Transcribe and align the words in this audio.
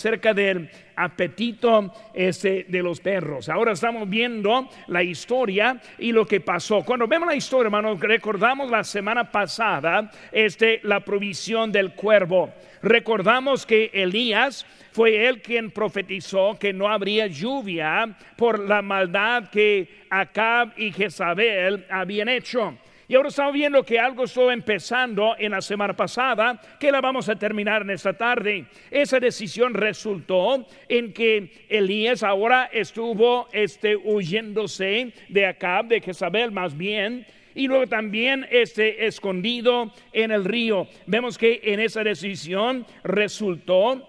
acerca 0.00 0.32
del 0.32 0.70
apetito 0.96 1.92
este, 2.14 2.64
de 2.66 2.82
los 2.82 3.00
perros. 3.00 3.50
Ahora 3.50 3.72
estamos 3.72 4.08
viendo 4.08 4.66
la 4.86 5.02
historia 5.02 5.78
y 5.98 6.10
lo 6.10 6.26
que 6.26 6.40
pasó. 6.40 6.82
Cuando 6.82 7.06
vemos 7.06 7.28
la 7.28 7.34
historia, 7.34 7.66
hermanos, 7.66 8.00
recordamos 8.00 8.70
la 8.70 8.82
semana 8.82 9.30
pasada 9.30 10.10
este, 10.32 10.80
la 10.84 11.00
provisión 11.00 11.70
del 11.70 11.92
cuervo. 11.92 12.50
Recordamos 12.82 13.66
que 13.66 13.90
Elías 13.92 14.64
fue 14.92 15.28
él 15.28 15.42
quien 15.42 15.70
profetizó 15.70 16.58
que 16.58 16.72
no 16.72 16.88
habría 16.88 17.26
lluvia 17.26 18.16
por 18.36 18.58
la 18.58 18.80
maldad 18.80 19.50
que 19.50 20.06
Acab 20.08 20.72
y 20.78 20.92
Jezabel 20.92 21.84
habían 21.90 22.30
hecho. 22.30 22.74
Y 23.10 23.16
ahora 23.16 23.28
estamos 23.28 23.54
viendo 23.54 23.82
que 23.82 23.98
algo 23.98 24.22
estuvo 24.22 24.52
empezando 24.52 25.34
en 25.36 25.50
la 25.50 25.60
semana 25.60 25.96
pasada, 25.96 26.60
que 26.78 26.92
la 26.92 27.00
vamos 27.00 27.28
a 27.28 27.34
terminar 27.34 27.82
en 27.82 27.90
esta 27.90 28.12
tarde. 28.12 28.66
Esa 28.88 29.18
decisión 29.18 29.74
resultó 29.74 30.64
en 30.88 31.12
que 31.12 31.50
Elías 31.68 32.22
ahora 32.22 32.70
estuvo 32.72 33.48
este, 33.50 33.96
huyéndose 33.96 35.12
de 35.28 35.44
Acab, 35.44 35.88
de 35.88 36.00
Jezabel 36.00 36.52
más 36.52 36.76
bien, 36.76 37.26
y 37.52 37.66
luego 37.66 37.88
también 37.88 38.46
este 38.48 39.04
escondido 39.04 39.92
en 40.12 40.30
el 40.30 40.44
río. 40.44 40.86
Vemos 41.06 41.36
que 41.36 41.62
en 41.64 41.80
esa 41.80 42.04
decisión 42.04 42.86
resultó 43.02 44.08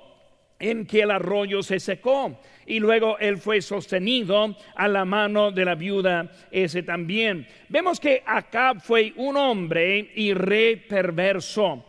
en 0.59 0.86
que 0.86 1.02
el 1.02 1.09
arroyo 1.09 1.64
se 1.64 1.80
secó 1.80 2.38
y 2.71 2.80
luego 2.80 3.20
él 3.20 3.38
fue 3.38 3.61
sostenido 3.61 4.55
a 4.75 4.88
la 4.88 5.03
mano 5.03 5.52
de 5.52 5.66
la 5.66 5.75
viuda 5.75 6.31
ese 6.49 6.84
también. 6.84 7.45
Vemos 7.67 7.99
que 7.99 8.23
Acab 8.25 8.80
fue 8.80 9.11
un 9.17 9.35
hombre 9.35 10.09
y 10.16 10.34
rey 10.34 10.77
perverso. 10.77 11.84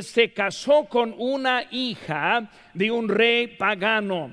Se 0.00 0.32
casó 0.32 0.86
con 0.86 1.14
una 1.18 1.64
hija 1.70 2.50
de 2.72 2.90
un 2.90 3.10
rey 3.10 3.46
pagano. 3.46 4.30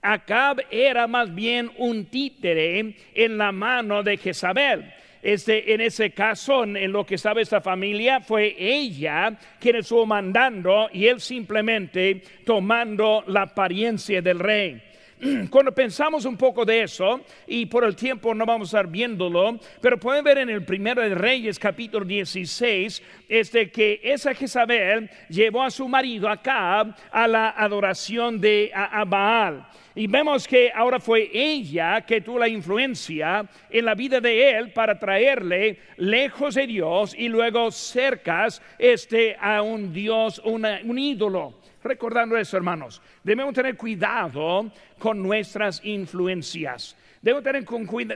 Acab 0.00 0.62
era 0.70 1.08
más 1.08 1.34
bien 1.34 1.68
un 1.78 2.04
títere 2.04 2.94
en 3.12 3.36
la 3.36 3.50
mano 3.50 4.04
de 4.04 4.18
Jezabel. 4.18 4.94
Este, 5.20 5.74
en 5.74 5.80
ese 5.80 6.12
caso, 6.12 6.62
en 6.62 6.92
lo 6.92 7.04
que 7.04 7.18
sabe 7.18 7.42
esta 7.42 7.60
familia, 7.60 8.20
fue 8.20 8.54
ella 8.56 9.36
quien 9.58 9.76
estuvo 9.76 10.06
mandando 10.06 10.88
y 10.92 11.08
él 11.08 11.20
simplemente 11.20 12.22
tomando 12.46 13.24
la 13.26 13.42
apariencia 13.42 14.22
del 14.22 14.38
rey. 14.38 14.82
Cuando 15.50 15.72
pensamos 15.72 16.24
un 16.24 16.36
poco 16.36 16.64
de 16.64 16.82
eso, 16.82 17.20
y 17.46 17.66
por 17.66 17.84
el 17.84 17.94
tiempo 17.94 18.34
no 18.34 18.46
vamos 18.46 18.72
a 18.72 18.78
estar 18.78 18.90
viéndolo, 18.90 19.58
pero 19.80 19.98
pueden 19.98 20.24
ver 20.24 20.38
en 20.38 20.48
el 20.48 20.64
primero 20.64 21.02
de 21.02 21.14
Reyes 21.14 21.58
capítulo 21.58 22.06
16, 22.06 23.02
este, 23.28 23.70
que 23.70 24.00
esa 24.02 24.34
Jezabel 24.34 25.10
llevó 25.28 25.62
a 25.62 25.70
su 25.70 25.88
marido 25.88 26.28
acá 26.28 26.96
a 27.10 27.28
la 27.28 27.50
adoración 27.50 28.40
de 28.40 28.70
a, 28.74 29.04
Baal. 29.04 29.66
Y 29.94 30.06
vemos 30.06 30.46
que 30.46 30.70
ahora 30.74 31.00
fue 31.00 31.28
ella 31.34 32.00
que 32.02 32.20
tuvo 32.20 32.38
la 32.38 32.48
influencia 32.48 33.46
en 33.68 33.84
la 33.84 33.94
vida 33.94 34.20
de 34.20 34.50
él 34.52 34.72
para 34.72 34.98
traerle 34.98 35.80
lejos 35.96 36.54
de 36.54 36.66
Dios 36.66 37.14
y 37.18 37.28
luego 37.28 37.70
cercas 37.70 38.62
este, 38.78 39.36
a 39.38 39.60
un 39.60 39.92
Dios, 39.92 40.40
un 40.44 40.98
ídolo. 40.98 41.59
Recordando 41.82 42.36
eso, 42.36 42.56
hermanos, 42.56 43.00
debemos 43.24 43.54
tener 43.54 43.76
cuidado 43.76 44.70
con 44.98 45.22
nuestras 45.22 45.84
influencias. 45.84 46.96
Debemos 47.22 47.44
tener 47.44 47.66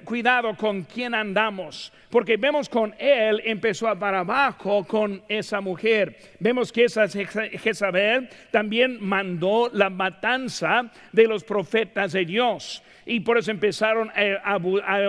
cuidado 0.03 0.57
con 0.57 0.83
quién 0.83 1.15
andamos, 1.15 1.93
porque 2.09 2.39
vemos 2.39 2.71
con 2.71 2.95
él 2.99 3.43
empezó 3.45 3.87
a 3.87 3.99
para 3.99 4.21
abajo 4.21 4.83
con 4.87 5.23
esa 5.29 5.61
mujer. 5.61 6.17
Vemos 6.41 6.73
que 6.73 6.85
esa 6.85 7.07
Jezabel 7.07 8.31
también 8.51 8.97
mandó 9.01 9.69
la 9.71 9.91
matanza 9.91 10.91
de 11.13 11.27
los 11.27 11.45
profetas 11.45 12.13
de 12.13 12.25
Dios. 12.25 12.83
Y 13.05 13.21
por 13.21 13.37
eso 13.37 13.51
empezaron 13.51 14.11
a, 14.15 14.57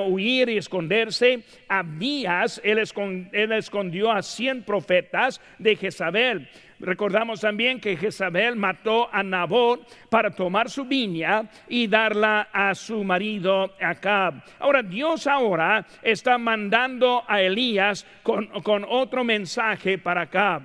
huir 0.02 0.50
y 0.50 0.58
esconderse. 0.58 1.44
Abías, 1.70 2.60
él, 2.66 2.84
él 3.32 3.52
escondió 3.54 4.12
a 4.12 4.22
cien 4.22 4.64
profetas 4.64 5.40
de 5.58 5.78
Jezabel. 5.78 6.50
Recordamos 6.80 7.42
también 7.42 7.80
que 7.80 7.96
Jezabel 7.96 8.56
mató 8.56 9.08
a 9.12 9.24
Nabot 9.24 9.88
para 10.10 10.32
tomar 10.32 10.70
su 10.70 10.86
viña 10.86 11.50
y 11.70 11.88
darla 11.88 12.50
a 12.52 12.76
su 12.76 13.04
marido 13.04 13.74
Acab. 13.82 14.44
Ahora 14.60 14.84
Dios 14.84 15.26
ahora 15.28 15.86
está 16.02 16.38
mandando 16.38 17.24
a 17.28 17.42
Elías 17.42 18.06
con, 18.24 18.48
con 18.62 18.86
otro 18.88 19.24
mensaje 19.24 19.98
para 19.98 20.24
Acab. 20.24 20.64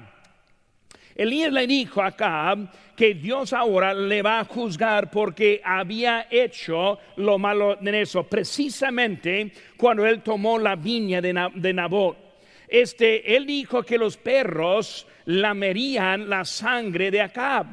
Elías 1.15 1.53
le 1.53 1.66
dijo 1.66 2.03
a 2.03 2.06
Acab 2.06 2.71
que 2.97 3.15
Dios 3.15 3.53
ahora 3.53 3.94
le 3.94 4.21
va 4.21 4.41
a 4.41 4.44
juzgar 4.44 5.10
porque 5.10 5.60
había 5.65 6.27
hecho 6.31 6.98
lo 7.16 7.38
malo 7.38 7.78
en 7.81 7.94
eso, 7.94 8.25
precisamente 8.25 9.53
cuando 9.77 10.06
él 10.06 10.22
tomó 10.22 10.59
la 10.59 10.77
viña 10.77 11.21
de, 11.21 11.72
Nabot. 11.72 12.29
Este, 12.70 13.36
él 13.36 13.47
dijo 13.47 13.82
que 13.82 13.98
los 13.98 14.16
perros 14.16 15.06
lamerían 15.25 16.31
la 16.31 16.44
sangre 16.44 17.10
de 17.10 17.20
Acab. 17.20 17.66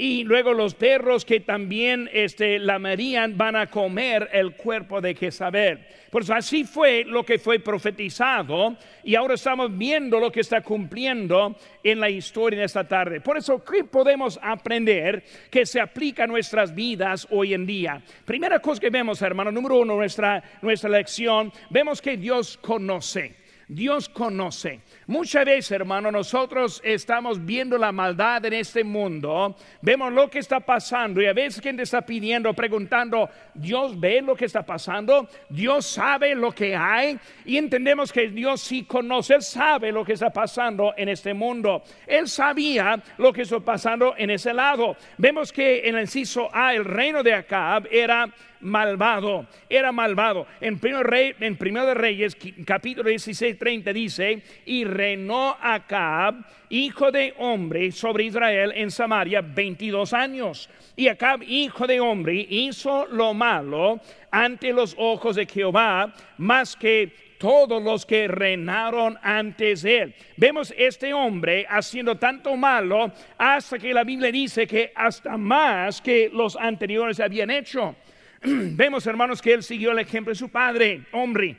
Y 0.00 0.22
luego 0.22 0.52
los 0.52 0.74
perros 0.74 1.24
que 1.24 1.40
también 1.40 2.08
este, 2.12 2.60
lamerían 2.60 3.36
van 3.36 3.56
a 3.56 3.66
comer 3.66 4.28
el 4.32 4.54
cuerpo 4.54 5.00
de 5.00 5.12
Jezabel. 5.16 5.84
Pues 6.12 6.30
así 6.30 6.62
fue 6.62 7.02
lo 7.04 7.24
que 7.24 7.40
fue 7.40 7.58
profetizado 7.58 8.76
y 9.02 9.16
ahora 9.16 9.34
estamos 9.34 9.76
viendo 9.76 10.20
lo 10.20 10.30
que 10.30 10.38
está 10.38 10.60
cumpliendo 10.60 11.56
en 11.82 11.98
la 11.98 12.08
historia 12.08 12.60
de 12.60 12.66
esta 12.66 12.86
tarde. 12.86 13.20
Por 13.20 13.38
eso, 13.38 13.64
¿qué 13.64 13.82
podemos 13.82 14.38
aprender 14.40 15.24
que 15.50 15.66
se 15.66 15.80
aplica 15.80 16.22
a 16.22 16.28
nuestras 16.28 16.72
vidas 16.72 17.26
hoy 17.30 17.54
en 17.54 17.66
día? 17.66 18.00
Primera 18.24 18.60
cosa 18.60 18.80
que 18.80 18.90
vemos, 18.90 19.20
hermano, 19.20 19.50
número 19.50 19.80
uno, 19.80 19.96
nuestra, 19.96 20.44
nuestra 20.62 20.90
lección, 20.90 21.52
vemos 21.70 22.00
que 22.00 22.16
Dios 22.16 22.56
conoce. 22.58 23.37
Dios 23.68 24.08
conoce. 24.08 24.80
Muchas 25.06 25.44
veces, 25.44 25.72
hermano, 25.72 26.10
nosotros 26.10 26.80
estamos 26.82 27.44
viendo 27.44 27.76
la 27.76 27.92
maldad 27.92 28.44
en 28.46 28.54
este 28.54 28.82
mundo, 28.82 29.54
vemos 29.82 30.12
lo 30.12 30.30
que 30.30 30.38
está 30.38 30.58
pasando 30.60 31.20
y 31.20 31.26
a 31.26 31.34
veces 31.34 31.60
quien 31.60 31.76
te 31.76 31.82
está 31.82 32.00
pidiendo, 32.00 32.54
preguntando, 32.54 33.28
Dios 33.52 33.98
ve 34.00 34.22
lo 34.22 34.34
que 34.34 34.46
está 34.46 34.64
pasando, 34.64 35.28
Dios 35.50 35.84
sabe 35.84 36.34
lo 36.34 36.50
que 36.52 36.74
hay 36.74 37.18
y 37.44 37.58
entendemos 37.58 38.10
que 38.10 38.28
Dios 38.28 38.62
sí 38.62 38.84
conoce, 38.84 39.34
Él 39.34 39.42
sabe 39.42 39.92
lo 39.92 40.04
que 40.04 40.14
está 40.14 40.30
pasando 40.30 40.94
en 40.96 41.10
este 41.10 41.34
mundo. 41.34 41.82
Él 42.06 42.26
sabía 42.26 43.02
lo 43.18 43.32
que 43.32 43.42
está 43.42 43.60
pasando 43.60 44.14
en 44.16 44.30
ese 44.30 44.54
lado. 44.54 44.96
Vemos 45.18 45.52
que 45.52 45.86
en 45.86 45.96
el 45.96 46.02
inciso 46.02 46.48
A, 46.52 46.74
el 46.74 46.84
reino 46.84 47.22
de 47.22 47.34
Acab 47.34 47.86
era 47.90 48.32
malvado, 48.60 49.46
era 49.68 49.92
malvado. 49.92 50.46
En 50.60 50.78
primero, 50.78 51.02
rey, 51.02 51.34
en 51.40 51.56
de 51.56 51.94
Reyes, 51.94 52.36
capítulo 52.64 53.08
16, 53.08 53.58
30 53.58 53.92
dice, 53.92 54.42
y 54.66 54.84
reinó 54.84 55.56
Acab, 55.60 56.44
hijo 56.68 57.10
de 57.10 57.34
hombre, 57.38 57.92
sobre 57.92 58.24
Israel 58.24 58.72
en 58.74 58.90
Samaria 58.90 59.40
22 59.42 60.12
años. 60.12 60.68
Y 60.96 61.08
Acab, 61.08 61.42
hijo 61.42 61.86
de 61.86 62.00
hombre, 62.00 62.46
hizo 62.48 63.06
lo 63.06 63.34
malo 63.34 64.00
ante 64.30 64.72
los 64.72 64.94
ojos 64.98 65.36
de 65.36 65.46
Jehová, 65.46 66.12
más 66.36 66.76
que 66.76 67.28
todos 67.38 67.82
los 67.82 68.04
que 68.04 68.28
reinaron 68.28 69.16
antes 69.22 69.82
de 69.82 69.98
él. 69.98 70.14
Vemos 70.36 70.74
este 70.76 71.14
hombre 71.14 71.64
haciendo 71.68 72.16
tanto 72.16 72.56
malo 72.56 73.12
hasta 73.38 73.78
que 73.78 73.94
la 73.94 74.04
Biblia 74.04 74.30
dice 74.30 74.66
que 74.66 74.92
hasta 74.94 75.36
más 75.36 76.00
que 76.00 76.30
los 76.32 76.56
anteriores 76.56 77.20
habían 77.20 77.50
hecho. 77.50 77.94
Vemos, 78.42 79.06
hermanos, 79.06 79.42
que 79.42 79.52
él 79.52 79.62
siguió 79.62 79.92
el 79.92 79.98
ejemplo 79.98 80.32
de 80.32 80.38
su 80.38 80.48
padre, 80.48 81.02
hombre. 81.12 81.56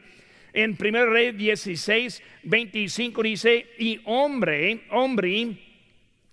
En 0.53 0.77
1 0.79 1.05
Rey 1.07 1.31
16, 1.31 2.23
25 2.43 3.23
dice, 3.23 3.67
y 3.77 4.01
hombre, 4.05 4.85
hombre, 4.91 5.57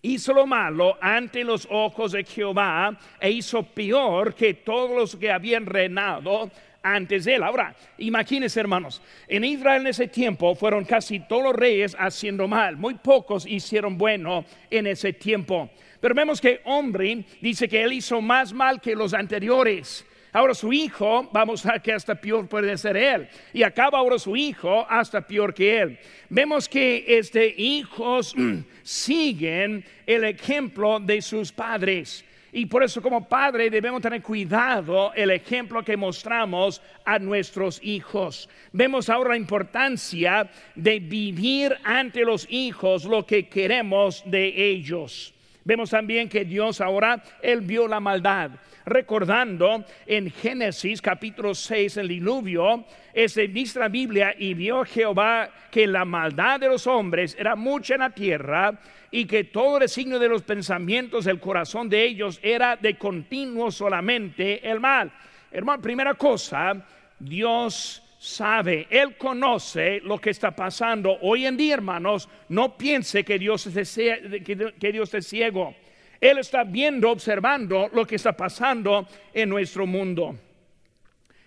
hizo 0.03 0.33
lo 0.33 0.47
malo 0.47 0.97
ante 1.01 1.45
los 1.45 1.67
ojos 1.71 2.13
de 2.13 2.25
Jehová 2.25 2.97
e 3.21 3.31
hizo 3.31 3.63
peor 3.63 4.35
que 4.35 4.55
todos 4.55 4.97
los 4.97 5.17
que 5.17 5.31
habían 5.31 5.67
reinado 5.67 6.51
antes 6.83 7.25
de 7.25 7.35
él. 7.35 7.43
Ahora, 7.43 7.75
imagínense 7.99 8.61
hermanos, 8.61 9.03
en 9.27 9.45
Israel 9.45 9.83
en 9.83 9.89
ese 9.89 10.07
tiempo 10.07 10.55
fueron 10.55 10.85
casi 10.85 11.21
todos 11.21 11.43
los 11.43 11.57
reyes 11.57 11.97
haciendo 11.99 12.47
mal, 12.47 12.77
muy 12.77 12.95
pocos 12.95 13.45
hicieron 13.45 13.99
bueno 13.99 14.45
en 14.71 14.87
ese 14.87 15.13
tiempo. 15.13 15.69
Pero 16.01 16.15
vemos 16.15 16.41
que 16.41 16.61
hombre 16.65 17.25
dice 17.41 17.69
que 17.69 17.83
él 17.83 17.93
hizo 17.93 18.21
más 18.21 18.53
mal 18.53 18.81
que 18.81 18.95
los 18.95 19.13
anteriores. 19.13 20.07
Ahora 20.33 20.55
su 20.55 20.73
hijo, 20.73 21.29
vamos 21.33 21.65
a 21.67 21.79
que 21.79 21.93
hasta 21.93 22.15
peor 22.15 22.47
puede 22.49 22.77
ser 22.77 22.97
él. 22.97 23.29
Y 23.53 23.63
acaba 23.63 23.99
ahora 23.99 24.19
su 24.19 24.37
hijo 24.37 24.87
hasta 24.89 25.27
peor 25.27 25.55
que 25.55 25.81
él. 25.81 25.99
Vemos 26.29 26.69
que 26.69 27.05
este 27.07 27.55
hijos 27.57 28.35
siguen 28.83 29.85
el 30.07 30.25
ejemplo 30.25 31.01
de 31.01 31.23
sus 31.23 31.53
padres. 31.53 32.25
Y 32.53 32.65
por 32.65 32.83
eso 32.83 33.03
como 33.03 33.29
padre 33.29 33.69
debemos 33.69 34.01
tener 34.01 34.23
cuidado 34.23 35.13
el 35.15 35.31
ejemplo 35.31 35.85
que 35.85 35.97
mostramos 35.97 36.81
a 37.05 37.19
nuestros 37.19 37.79
hijos. 37.83 38.49
Vemos 38.73 39.11
ahora 39.11 39.31
la 39.31 39.37
importancia 39.37 40.49
de 40.75 40.99
vivir 40.99 41.77
ante 41.85 42.23
los 42.23 42.47
hijos 42.49 43.05
lo 43.05 43.27
que 43.27 43.49
queremos 43.49 44.23
de 44.25 44.71
ellos. 44.71 45.35
Vemos 45.67 45.91
también 45.91 46.29
que 46.29 46.45
Dios 46.45 46.81
ahora, 46.81 47.21
Él 47.43 47.61
vio 47.61 47.89
la 47.89 47.99
maldad. 47.99 48.53
Recordando 48.85 49.85
en 50.07 50.31
Génesis 50.31 51.03
capítulo 51.03 51.57
6, 51.57 51.97
el 51.97 52.07
diluvio, 52.07 52.85
ese 53.13 53.49
dice 53.49 53.81
la 53.81 53.89
Biblia, 53.89 54.33
y 54.39 54.55
vio 54.55 54.85
Jehová 54.85 55.51
que 55.73 55.89
la 55.89 56.05
maldad 56.05 56.61
de 56.61 56.69
los 56.69 56.87
hombres 56.87 57.37
era 57.37 57.57
mucha 57.57 57.95
en 57.95 58.01
la 58.01 58.11
tierra 58.11 58.79
y 59.11 59.25
que 59.25 59.43
todo 59.43 59.79
el 59.79 59.89
signo 59.89 60.21
de 60.21 60.29
los 60.29 60.43
pensamientos 60.43 61.25
del 61.25 61.41
corazón 61.41 61.89
de 61.89 62.05
ellos 62.05 62.39
era 62.45 62.77
de 62.77 62.97
continuo 62.97 63.73
solamente 63.73 64.71
el 64.71 64.79
mal. 64.79 65.11
Hermano, 65.51 65.83
primera 65.83 66.15
cosa, 66.15 66.75
Dios 67.19 68.06
sabe, 68.19 68.87
Él 68.91 69.17
conoce 69.17 70.01
lo 70.01 70.19
que 70.19 70.31
está 70.31 70.51
pasando. 70.51 71.19
Hoy 71.21 71.47
en 71.47 71.57
día, 71.57 71.75
hermanos, 71.75 72.29
no 72.49 72.77
piense 72.77 73.25
que 73.25 73.39
Dios 73.39 73.67
es, 73.67 73.95
que 73.95 74.93
Dios 74.93 75.15
es 75.15 75.27
ciego. 75.27 75.75
Él 76.21 76.39
está 76.39 76.65
viendo, 76.65 77.11
observando 77.11 77.89
lo 77.93 78.07
que 78.07 78.17
está 78.17 78.33
pasando 78.33 79.07
en 79.35 79.49
nuestro 79.49 79.87
mundo. 79.87 80.37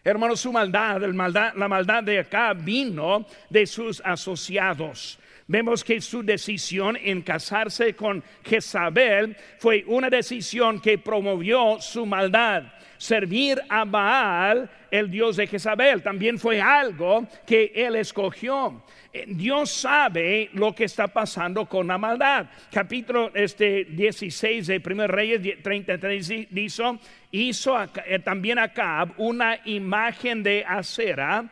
Hermanos, 0.09 0.39
su 0.39 0.51
maldad, 0.51 1.01
maldad, 1.09 1.53
la 1.55 1.67
maldad 1.67 2.03
de 2.03 2.17
acá 2.17 2.53
vino 2.53 3.27
de 3.47 3.67
sus 3.67 4.01
asociados. 4.03 5.19
Vemos 5.45 5.83
que 5.83 6.01
su 6.01 6.23
decisión 6.23 6.97
en 6.99 7.21
casarse 7.21 7.95
con 7.95 8.23
Jezabel 8.43 9.37
fue 9.59 9.83
una 9.85 10.09
decisión 10.09 10.81
que 10.81 10.97
promovió 10.97 11.79
su 11.79 12.07
maldad 12.07 12.63
servir 12.99 13.59
a 13.69 13.85
Baal, 13.85 14.69
el 14.91 15.09
dios 15.09 15.37
de 15.37 15.47
Jezabel, 15.47 16.03
también 16.03 16.37
fue 16.37 16.61
algo 16.61 17.25
que 17.45 17.71
él 17.73 17.95
escogió. 17.95 18.83
Eh, 19.13 19.25
Dios 19.27 19.71
sabe 19.71 20.49
lo 20.53 20.75
que 20.75 20.83
está 20.83 21.07
pasando 21.07 21.65
con 21.65 21.87
la 21.87 21.97
maldad. 21.97 22.47
Capítulo 22.71 23.31
este 23.33 23.85
16 23.85 24.67
de 24.67 24.81
1 24.85 25.07
Reyes 25.07 25.63
33 25.63 26.49
dice, 26.49 26.99
hizo 27.31 27.77
eh, 27.81 28.19
también 28.19 28.59
Acab 28.59 29.13
una 29.17 29.59
imagen 29.65 30.43
de 30.43 30.63
acera, 30.67 31.45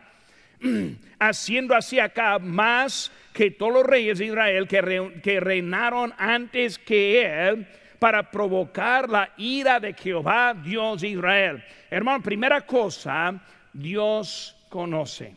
haciendo 1.19 1.75
así 1.75 1.99
Acab 1.99 2.41
más 2.41 3.11
que 3.33 3.51
todos 3.51 3.73
los 3.73 3.85
reyes 3.85 4.17
de 4.19 4.25
Israel 4.25 4.67
que, 4.67 5.19
que 5.23 5.39
reinaron 5.39 6.13
antes 6.17 6.79
que 6.79 7.21
él 7.23 7.67
para 7.99 8.29
provocar 8.29 9.09
la 9.09 9.31
ira 9.37 9.79
de 9.79 9.93
Jehová, 9.93 10.53
Dios 10.53 11.01
de 11.01 11.09
Israel. 11.09 11.63
Hermano, 11.89 12.23
primera 12.23 12.61
cosa, 12.65 13.39
Dios 13.73 14.55
conoce. 14.69 15.35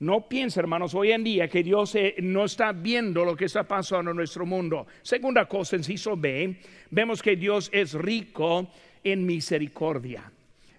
No 0.00 0.26
piense, 0.26 0.60
hermanos, 0.60 0.94
hoy 0.94 1.12
en 1.12 1.22
día 1.22 1.46
que 1.46 1.62
Dios 1.62 1.94
eh, 1.94 2.14
no 2.20 2.46
está 2.46 2.72
viendo 2.72 3.22
lo 3.22 3.36
que 3.36 3.44
está 3.44 3.64
pasando 3.64 4.12
en 4.12 4.16
nuestro 4.16 4.46
mundo. 4.46 4.86
Segunda 5.02 5.44
cosa, 5.44 5.76
inciso 5.76 6.16
B, 6.16 6.56
vemos 6.90 7.20
que 7.20 7.36
Dios 7.36 7.68
es 7.70 7.92
rico 7.92 8.70
en 9.04 9.26
misericordia. 9.26 10.30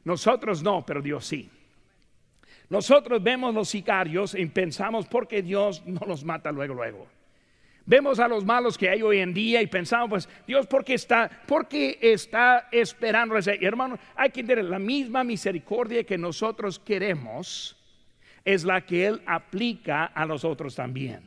Nosotros 0.04 0.64
no, 0.64 0.86
pero 0.86 1.02
Dios 1.02 1.26
sí. 1.26 1.50
Nosotros 2.70 3.22
vemos 3.22 3.54
los 3.54 3.70
sicarios 3.70 4.34
y 4.34 4.46
pensamos 4.46 5.06
porque 5.06 5.42
Dios 5.42 5.86
no 5.86 6.02
los 6.08 6.24
mata 6.24 6.52
luego, 6.52 6.74
luego. 6.74 7.08
Vemos 7.86 8.20
a 8.20 8.28
los 8.28 8.46
malos 8.46 8.78
que 8.78 8.90
hay 8.90 9.02
hoy 9.02 9.18
en 9.18 9.34
día 9.34 9.62
y 9.62 9.68
pensamos, 9.68 10.10
pues, 10.10 10.30
Dios, 10.48 10.68
¿por 10.68 10.86
qué 10.86 10.94
está, 10.94 11.30
porque 11.48 11.98
está 12.02 12.70
esperando? 12.72 13.36
Hermano, 13.38 14.00
hay 14.16 14.30
que 14.30 14.44
tener 14.44 14.64
la 14.66 14.80
misma 14.80 15.24
misericordia 15.24 16.04
que 16.04 16.18
nosotros 16.18 16.80
queremos, 16.80 17.76
es 18.46 18.64
la 18.64 18.82
que 18.82 19.08
Él 19.08 19.22
aplica 19.26 20.12
a 20.16 20.26
nosotros 20.26 20.76
también. 20.76 21.22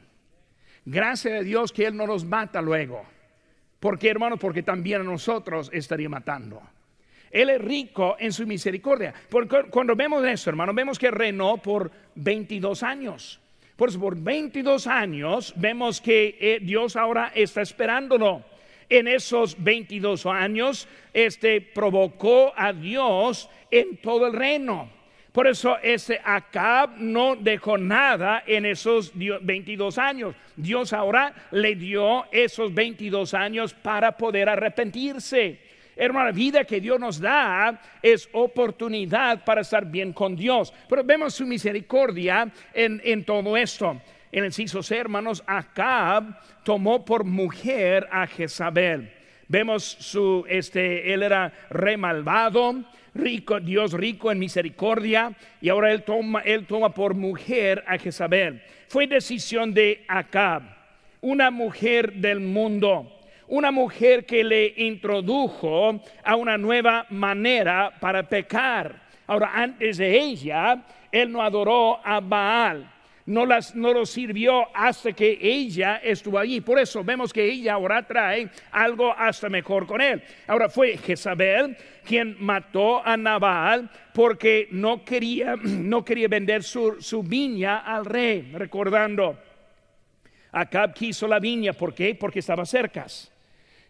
Gracias 0.87 1.41
a 1.41 1.43
Dios 1.43 1.73
que 1.73 1.87
Él 1.87 1.97
no 1.97 2.07
nos 2.07 2.25
mata 2.25 2.63
luego. 2.63 3.05
porque 3.81 4.09
hermano? 4.09 4.39
Porque 4.39 4.63
también 4.63 5.03
a 5.03 5.05
nosotros 5.05 5.69
estaría 5.73 6.09
matando. 6.09 6.63
Él 7.35 7.51
es 7.51 7.61
rico 7.61 8.17
en 8.21 8.33
su 8.33 8.47
misericordia. 8.47 9.13
Porque 9.29 9.65
cuando 9.69 9.97
vemos 9.97 10.25
eso, 10.25 10.51
hermano, 10.51 10.73
vemos 10.73 11.01
que 11.01 11.11
reinó 11.11 11.59
por 11.59 11.91
22 12.15 12.85
años. 12.85 13.41
Por 13.75 13.89
eso, 13.89 13.99
por 13.99 14.17
22 14.17 14.87
años 14.87 15.53
vemos 15.57 16.01
que 16.01 16.39
eh, 16.41 16.61
Dios 16.63 16.95
ahora 16.95 17.33
está 17.35 17.61
esperándolo. 17.61 18.45
En 18.89 19.09
esos 19.09 19.61
22 19.61 20.27
años, 20.27 20.87
este 21.13 21.61
provocó 21.61 22.53
a 22.57 22.73
Dios 22.73 23.51
en 23.69 23.97
todo 23.97 24.29
el 24.29 24.35
reino. 24.35 24.89
Por 25.33 25.49
eso 25.49 25.77
ese 25.83 26.21
Acab 26.23 26.91
no 26.99 27.35
dejó 27.35 27.77
nada 27.77 28.45
en 28.47 28.65
esos 28.65 29.11
22 29.13 29.99
años. 29.99 30.37
Dios 30.55 30.93
ahora 30.93 31.35
le 31.51 31.75
dio 31.75 32.27
esos 32.31 32.73
22 32.73 33.35
años 33.35 33.75
para 33.75 34.17
poder 34.17 34.49
arrepentirse. 34.49 35.64
Hermana, 35.97 36.33
vida 36.33 36.65
que 36.65 36.81
Dios 36.81 36.99
nos 36.99 37.21
da 37.21 37.81
es 38.03 38.29
oportunidad 38.33 39.45
para 39.45 39.61
estar 39.61 39.87
bien 39.87 40.13
con 40.13 40.35
Dios. 40.35 40.73
Pero 40.89 41.05
vemos 41.05 41.35
su 41.35 41.47
misericordia 41.47 42.51
en, 42.73 43.25
todo 43.25 43.57
esto. 43.57 44.01
En 44.33 44.41
el 44.41 44.47
inciso 44.47 44.81
hermanos, 44.95 45.43
Acab 45.47 46.37
tomó 46.65 47.05
por 47.05 47.25
mujer 47.25 48.09
a 48.11 48.27
Jezabel. 48.27 49.13
Vemos 49.47 49.85
su, 49.85 50.45
este, 50.49 51.13
él 51.13 51.23
era 51.23 51.53
re 51.71 51.97
malvado, 51.97 52.83
rico, 53.15 53.61
Dios 53.61 53.93
rico 53.93 54.33
en 54.33 54.39
misericordia, 54.39 55.33
y 55.61 55.69
ahora 55.69 55.93
él 55.93 56.03
toma, 56.03 56.41
él 56.41 56.67
toma 56.67 56.93
por 56.93 57.15
mujer 57.15 57.85
a 57.87 57.99
Jezabel. 57.99 58.63
Fue 58.89 59.07
decisión 59.07 59.75
de 59.75 60.05
Acab, 60.09 60.63
una 61.21 61.51
mujer 61.51 62.15
del 62.15 62.41
mundo 62.41 63.13
una 63.49 63.71
mujer 63.71 64.25
que 64.25 64.45
le 64.45 64.75
introdujo 64.77 66.01
a 66.23 66.37
una 66.37 66.57
nueva 66.57 67.07
manera 67.11 67.93
para 68.01 68.23
pecar. 68.23 69.03
Ahora, 69.27 69.53
antes 69.55 69.99
de 69.99 70.19
ella, 70.19 70.85
él 71.11 71.31
no 71.33 71.43
adoró 71.43 72.01
a 72.05 72.21
Baal. 72.21 72.91
No, 73.27 73.47
las, 73.47 73.75
no 73.75 73.95
lo 73.95 74.05
sirvió 74.05 74.69
hasta 74.77 75.13
que 75.15 75.39
ella 75.41 75.97
estuvo 75.97 76.39
allí. 76.39 76.61
Por 76.61 76.79
eso 76.79 77.03
vemos 77.03 77.33
que 77.33 77.43
ella 77.43 77.73
ahora 77.73 78.07
trae 78.07 78.51
algo 78.71 79.15
hasta 79.17 79.49
mejor 79.49 79.87
con 79.87 80.03
él. 80.03 80.23
Ahora 80.47 80.69
fue 80.69 80.99
Jezabel 80.99 81.75
quien 82.05 82.37
mató 82.39 83.03
a 83.03 83.17
Nabal 83.17 83.91
porque 84.13 84.69
no 84.73 85.05
quería, 85.05 85.57
no 85.63 86.05
quería 86.05 86.29
vender 86.29 86.63
su, 86.63 87.01
su 87.01 87.23
viña 87.23 87.79
al 87.79 88.05
rey. 88.05 88.53
Recordando, 88.53 89.39
Acab 90.53 90.93
quiso 90.93 91.27
la 91.27 91.39
viña. 91.39 91.73
¿Por 91.73 91.95
qué? 91.95 92.15
Porque 92.15 92.41
estaba 92.41 92.67
cerca. 92.67 93.07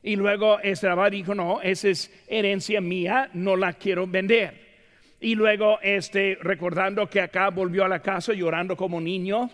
Y 0.07 0.17
luego 0.17 0.61
Estrabá 0.61 1.09
dijo, 1.09 1.35
no, 1.35 1.63
esa 1.63 1.89
es 1.89 2.13
herencia 2.29 2.83
mía, 2.83 3.31
no 3.33 3.57
la 3.57 3.73
quiero 3.73 4.07
vender. 4.07 4.53
Y 5.19 5.35
luego, 5.35 5.79
este, 5.81 6.37
recordando 6.43 7.09
que 7.09 7.23
acá 7.23 7.49
volvió 7.49 7.87
a 7.87 7.89
la 7.89 8.01
casa 8.01 8.35
llorando 8.35 8.77
como 8.77 9.01
niño, 9.01 9.51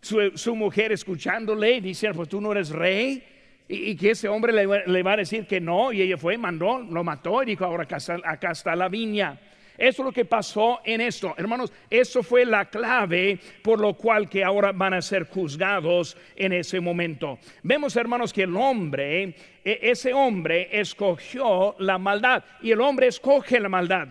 su, 0.00 0.56
mujer 0.56 0.90
escuchándole, 0.90 1.80
dice, 1.80 2.12
pues 2.12 2.28
tú 2.28 2.40
no 2.40 2.50
eres 2.50 2.70
rey. 2.70 3.22
Y, 3.68 3.94
que 3.94 4.10
ese 4.10 4.28
hombre 4.28 4.52
le, 4.52 5.02
va 5.04 5.12
a 5.12 5.16
decir 5.16 5.46
que 5.46 5.60
no, 5.60 5.92
y 5.92 6.02
ella 6.02 6.16
fue, 6.16 6.36
mandó, 6.36 6.80
lo 6.80 7.04
mató 7.04 7.44
y 7.44 7.46
dijo, 7.46 7.64
ahora 7.64 7.86
acá 8.24 8.50
está 8.50 8.74
la 8.74 8.88
viña. 8.88 9.38
Eso 9.78 10.02
es 10.02 10.06
lo 10.06 10.12
que 10.12 10.24
pasó 10.24 10.80
en 10.84 11.00
esto. 11.00 11.34
Hermanos, 11.36 11.72
eso 11.90 12.22
fue 12.22 12.44
la 12.46 12.64
clave 12.64 13.38
por 13.62 13.78
lo 13.78 13.94
cual 13.94 14.28
que 14.28 14.42
ahora 14.42 14.72
van 14.72 14.94
a 14.94 15.02
ser 15.02 15.28
juzgados 15.28 16.16
en 16.34 16.52
ese 16.52 16.80
momento. 16.80 17.38
Vemos, 17.62 17.94
hermanos, 17.96 18.32
que 18.32 18.44
el 18.44 18.56
hombre 18.56 19.34
ese 19.66 20.14
hombre 20.14 20.68
escogió 20.70 21.74
la 21.80 21.98
maldad 21.98 22.44
y 22.62 22.70
el 22.70 22.80
hombre 22.80 23.08
escoge 23.08 23.58
la 23.58 23.68
maldad. 23.68 24.08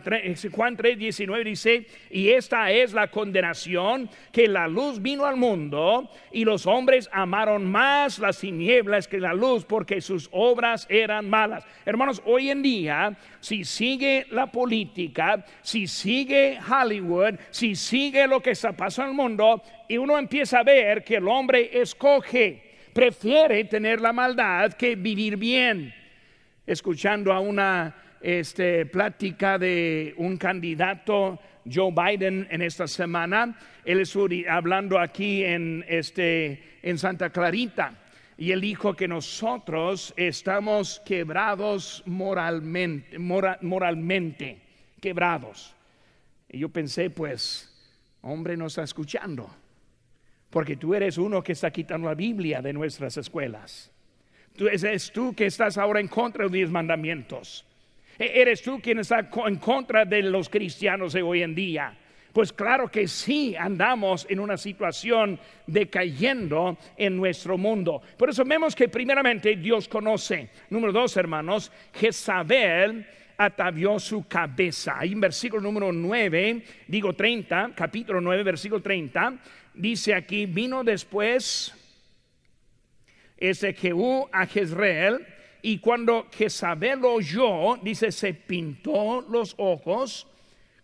Juan 0.52 0.76
3, 0.76 0.98
19 0.98 1.44
dice, 1.46 1.88
y 2.10 2.30
esta 2.30 2.72
es 2.72 2.92
la 2.92 3.08
condenación, 3.08 4.10
que 4.34 4.50
la 4.50 4.68
luz 4.68 5.02
vino 5.02 5.26
al 5.26 5.38
mundo 5.38 6.10
y 6.34 6.44
los 6.44 6.68
hombres 6.68 7.10
amaron 7.14 7.64
más 7.66 8.20
las 8.20 8.40
tinieblas 8.40 9.08
que 9.08 9.20
la 9.20 9.34
luz 9.34 9.64
porque 9.64 10.02
sus 10.02 10.28
obras 10.34 10.88
eran 10.90 11.30
malas. 11.30 11.66
Hermanos, 11.86 12.22
hoy 12.26 12.50
en 12.50 12.62
día, 12.62 13.18
si 13.40 13.64
sigue 13.64 14.28
la 14.32 14.52
política, 14.52 15.46
si 15.62 15.88
sigue 15.88 16.60
Hollywood, 16.70 17.36
si 17.52 17.76
sigue 17.76 18.28
lo 18.28 18.42
que 18.42 18.52
está 18.52 18.74
pasando 18.74 19.12
en 19.12 19.20
el 19.20 19.24
mundo, 19.24 19.64
y 19.88 19.98
uno 19.98 20.18
empieza 20.18 20.60
a 20.60 20.64
ver 20.64 21.04
que 21.04 21.16
el 21.16 21.28
hombre 21.30 21.70
escoge 21.80 22.75
prefiere 22.96 23.66
tener 23.66 24.00
la 24.00 24.14
maldad 24.14 24.72
que 24.72 24.96
vivir 24.96 25.36
bien. 25.36 25.94
Escuchando 26.66 27.34
a 27.34 27.42
una 27.42 27.94
este, 28.22 28.86
plática 28.86 29.60
de 29.60 30.14
un 30.16 30.38
candidato, 30.38 31.38
Joe 31.70 31.92
Biden, 31.92 32.48
en 32.50 32.62
esta 32.62 32.88
semana, 32.88 33.60
él 33.84 34.00
estuvo 34.00 34.30
hablando 34.50 34.98
aquí 34.98 35.44
en, 35.44 35.84
este, 35.90 36.80
en 36.82 36.98
Santa 36.98 37.32
Clarita. 37.32 37.94
Y 38.38 38.54
él 38.54 38.62
dijo 38.62 38.94
que 38.94 39.10
nosotros 39.10 40.14
estamos 40.16 41.02
quebrados 41.06 42.02
moralmente, 42.06 43.20
moralmente 43.20 44.62
quebrados. 45.02 45.76
Y 46.48 46.60
yo 46.60 46.70
pensé, 46.70 47.10
pues, 47.10 47.70
hombre, 48.22 48.56
no 48.56 48.68
está 48.68 48.84
escuchando 48.84 49.65
porque 50.56 50.78
tú 50.78 50.96
eres 50.96 51.18
uno 51.18 51.44
que 51.44 51.52
está 51.52 51.70
quitando 51.70 52.08
la 52.08 52.16
Biblia 52.16 52.62
de 52.62 52.72
nuestras 52.72 53.18
escuelas. 53.18 53.92
Tú, 54.56 54.70
es 54.70 55.12
tú 55.12 55.36
que 55.36 55.48
estás 55.48 55.78
ahora 55.78 56.00
en 56.00 56.08
contra 56.08 56.44
de 56.44 56.46
los 56.46 56.52
diez 56.54 56.70
mandamientos. 56.70 57.66
E, 58.18 58.40
eres 58.40 58.62
tú 58.62 58.80
quien 58.80 59.00
está 59.00 59.30
en 59.48 59.58
contra 59.58 60.06
de 60.06 60.22
los 60.22 60.48
cristianos 60.48 61.12
de 61.12 61.22
hoy 61.24 61.42
en 61.42 61.56
día. 61.56 61.98
Pues 62.32 62.54
claro 62.54 62.88
que 62.90 63.06
sí, 63.10 63.54
andamos 63.58 64.28
en 64.30 64.40
una 64.40 64.56
situación 64.56 65.38
decayendo 65.68 66.78
en 66.96 67.18
nuestro 67.18 67.58
mundo. 67.58 68.02
Por 68.18 68.30
eso 68.30 68.46
vemos 68.46 68.78
que 68.78 68.88
primeramente 68.88 69.58
Dios 69.58 69.90
conoce. 69.90 70.52
Número 70.70 70.94
dos, 70.94 71.18
hermanos, 71.18 71.70
Jezabel 71.92 73.06
atavió 73.38 74.00
su 74.00 74.28
cabeza. 74.28 75.00
Ahí 75.00 75.14
en 75.14 75.22
versículo 75.22 75.62
número 75.62 75.92
9, 75.92 76.64
digo 76.88 77.14
30, 77.14 77.72
capítulo 77.76 78.22
9, 78.22 78.44
versículo 78.44 78.82
30, 78.82 79.38
dice 79.74 80.14
aquí, 80.14 80.46
vino 80.46 80.84
después 80.84 81.74
ese 83.38 83.74
Jehú 83.74 84.28
a 84.32 84.46
Jezreel 84.46 85.26
y 85.62 85.80
cuando 85.80 86.28
Jezabel 86.32 87.04
oyó, 87.04 87.78
dice, 87.82 88.12
se 88.12 88.34
pintó 88.34 89.22
los 89.22 89.56
ojos 89.58 90.28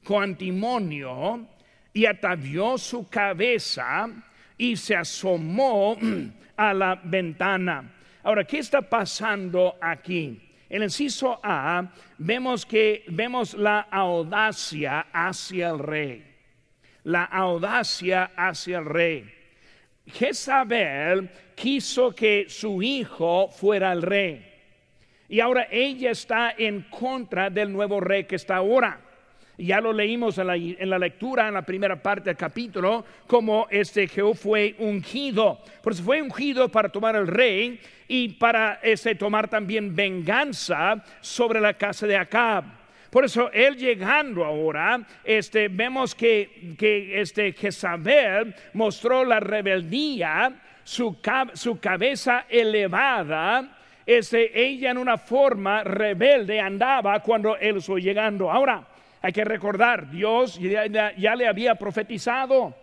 con 0.04 0.24
antimonio 0.24 1.48
y 1.94 2.06
atavió 2.06 2.78
su 2.78 3.08
cabeza 3.08 4.10
y 4.58 4.76
se 4.76 4.96
asomó 4.96 5.98
a 6.58 6.74
la 6.74 7.00
ventana. 7.04 7.94
Ahora, 8.24 8.44
¿qué 8.44 8.60
está 8.60 8.82
pasando 8.82 9.76
aquí? 9.82 10.51
En 10.72 10.78
el 10.78 10.84
inciso 10.84 11.38
A 11.44 11.92
vemos 12.18 12.66
que 12.66 13.04
vemos 13.10 13.56
la 13.56 13.82
audacia 13.92 15.08
hacia 15.12 15.68
el 15.68 15.80
rey. 15.80 16.24
La 17.04 17.26
audacia 17.26 18.32
hacia 18.38 18.78
el 18.78 18.86
rey. 18.86 19.34
Jezabel 20.06 21.30
quiso 21.56 22.16
que 22.16 22.46
su 22.48 22.82
hijo 22.82 23.50
fuera 23.50 23.92
el 23.92 24.02
rey. 24.02 24.50
Y 25.28 25.42
ahora 25.42 25.68
ella 25.70 26.12
está 26.12 26.56
en 26.58 26.84
contra 26.84 27.50
del 27.50 27.74
nuevo 27.74 28.00
rey 28.00 28.24
que 28.24 28.38
está 28.38 28.56
ahora. 28.56 29.02
Ya 29.58 29.82
lo 29.82 29.92
leímos 29.92 30.38
en 30.38 30.48
la, 30.48 30.98
lectura, 30.98 31.50
en 31.50 31.54
la 31.54 31.62
primera 31.62 32.02
parte 32.02 32.30
del 32.30 32.38
capítulo, 32.38 33.06
como 33.28 33.68
este 33.70 34.08
Jehová 34.08 34.34
fue 34.34 34.76
ungido. 34.80 35.60
Por 35.84 35.92
eso 35.92 36.02
fue 36.02 36.22
ungido 36.22 36.70
para 36.70 36.90
tomar 36.90 37.16
el 37.18 37.28
rey 37.28 37.80
y 38.14 38.28
para 38.28 38.82
este, 38.84 39.16
tomar 39.16 39.48
también 39.48 39.96
venganza 39.96 41.02
sobre 41.22 41.62
la 41.62 41.76
casa 41.76 42.06
de 42.06 42.18
Acab. 42.18 42.66
Por 43.10 43.24
eso 43.24 43.50
él 43.54 43.78
llegando 43.78 44.44
ahora, 44.44 45.00
este, 45.24 45.70
vemos 45.70 46.14
que, 46.14 46.76
que 46.78 47.22
este 47.22 47.54
Jezabel 47.54 48.54
mostró 48.74 49.24
la 49.24 49.40
rebeldía, 49.40 50.52
su, 50.84 51.22
cabeza 51.80 52.48
elevada, 52.50 53.78
este, 54.06 54.62
ella 54.62 54.92
en 54.92 54.98
una 54.98 55.18
forma 55.18 55.82
rebelde 55.86 56.60
andaba 56.60 57.22
cuando 57.22 57.56
él 57.56 57.82
fue 57.82 58.02
llegando. 58.02 58.52
Ahora, 58.52 58.86
hay 59.22 59.32
que 59.32 59.46
recordar, 59.46 60.12
Dios 60.12 60.60
ya, 60.60 61.36
le 61.36 61.48
había 61.48 61.76
profetizado. 61.76 62.76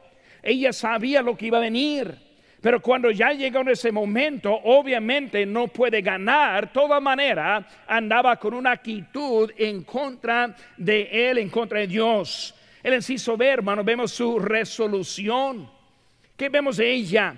Ella 0.43 0.73
sabía 0.73 1.21
lo 1.21 1.37
que 1.37 1.49
iba 1.49 1.59
a 1.59 1.61
venir. 1.61 2.28
Pero 2.61 2.81
cuando 2.81 3.11
ya 3.11 3.33
llegó 3.33 3.61
en 3.61 3.69
ese 3.69 3.93
momento, 3.93 4.53
obviamente 4.53 5.47
no 5.47 5.69
puede 5.69 6.03
ganar. 6.03 6.73
Toda 6.73 7.01
manera 7.01 7.67
andaba 7.87 8.37
con 8.37 8.55
una 8.55 8.73
actitud 8.73 9.51
en 9.57 9.85
contra 9.85 10.55
de 10.77 11.31
él, 11.31 11.39
en 11.39 11.51
contra 11.51 11.81
de 11.81 11.87
Dios. 11.87 12.55
El 12.83 12.95
inciso 12.95 13.37
B, 13.37 13.47
hermano, 13.47 13.85
vemos 13.85 14.13
su 14.13 14.39
resolución. 14.39 15.71
¿Qué 16.37 16.49
vemos 16.49 16.79
de 16.79 16.91
ella? 16.91 17.37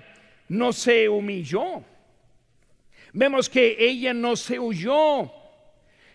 No 0.49 0.73
se 0.73 1.07
humilló. 1.07 1.83
Vemos 3.13 3.49
que 3.49 3.75
ella 3.79 4.13
no 4.13 4.35
se 4.35 4.59
huyó 4.59 5.41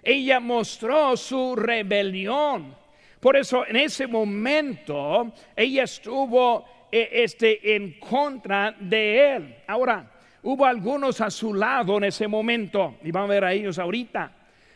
ella 0.06 0.38
mostró 0.38 1.16
su 1.16 1.56
rebelión. 1.56 2.76
Por 3.18 3.36
eso 3.36 3.66
en 3.66 3.74
ese 3.74 4.06
momento 4.06 5.32
ella 5.56 5.82
estuvo 5.82 6.64
este, 6.90 7.74
en 7.74 7.98
contra 7.98 8.74
de 8.78 9.36
él. 9.36 9.56
Ahora, 9.66 10.10
hubo 10.42 10.64
algunos 10.64 11.20
a 11.20 11.30
su 11.30 11.54
lado 11.54 11.98
en 11.98 12.04
ese 12.04 12.28
momento, 12.28 12.96
y 13.02 13.10
vamos 13.10 13.30
a 13.30 13.34
ver 13.34 13.44
a 13.44 13.52
ellos 13.52 13.78
ahorita, 13.78 14.32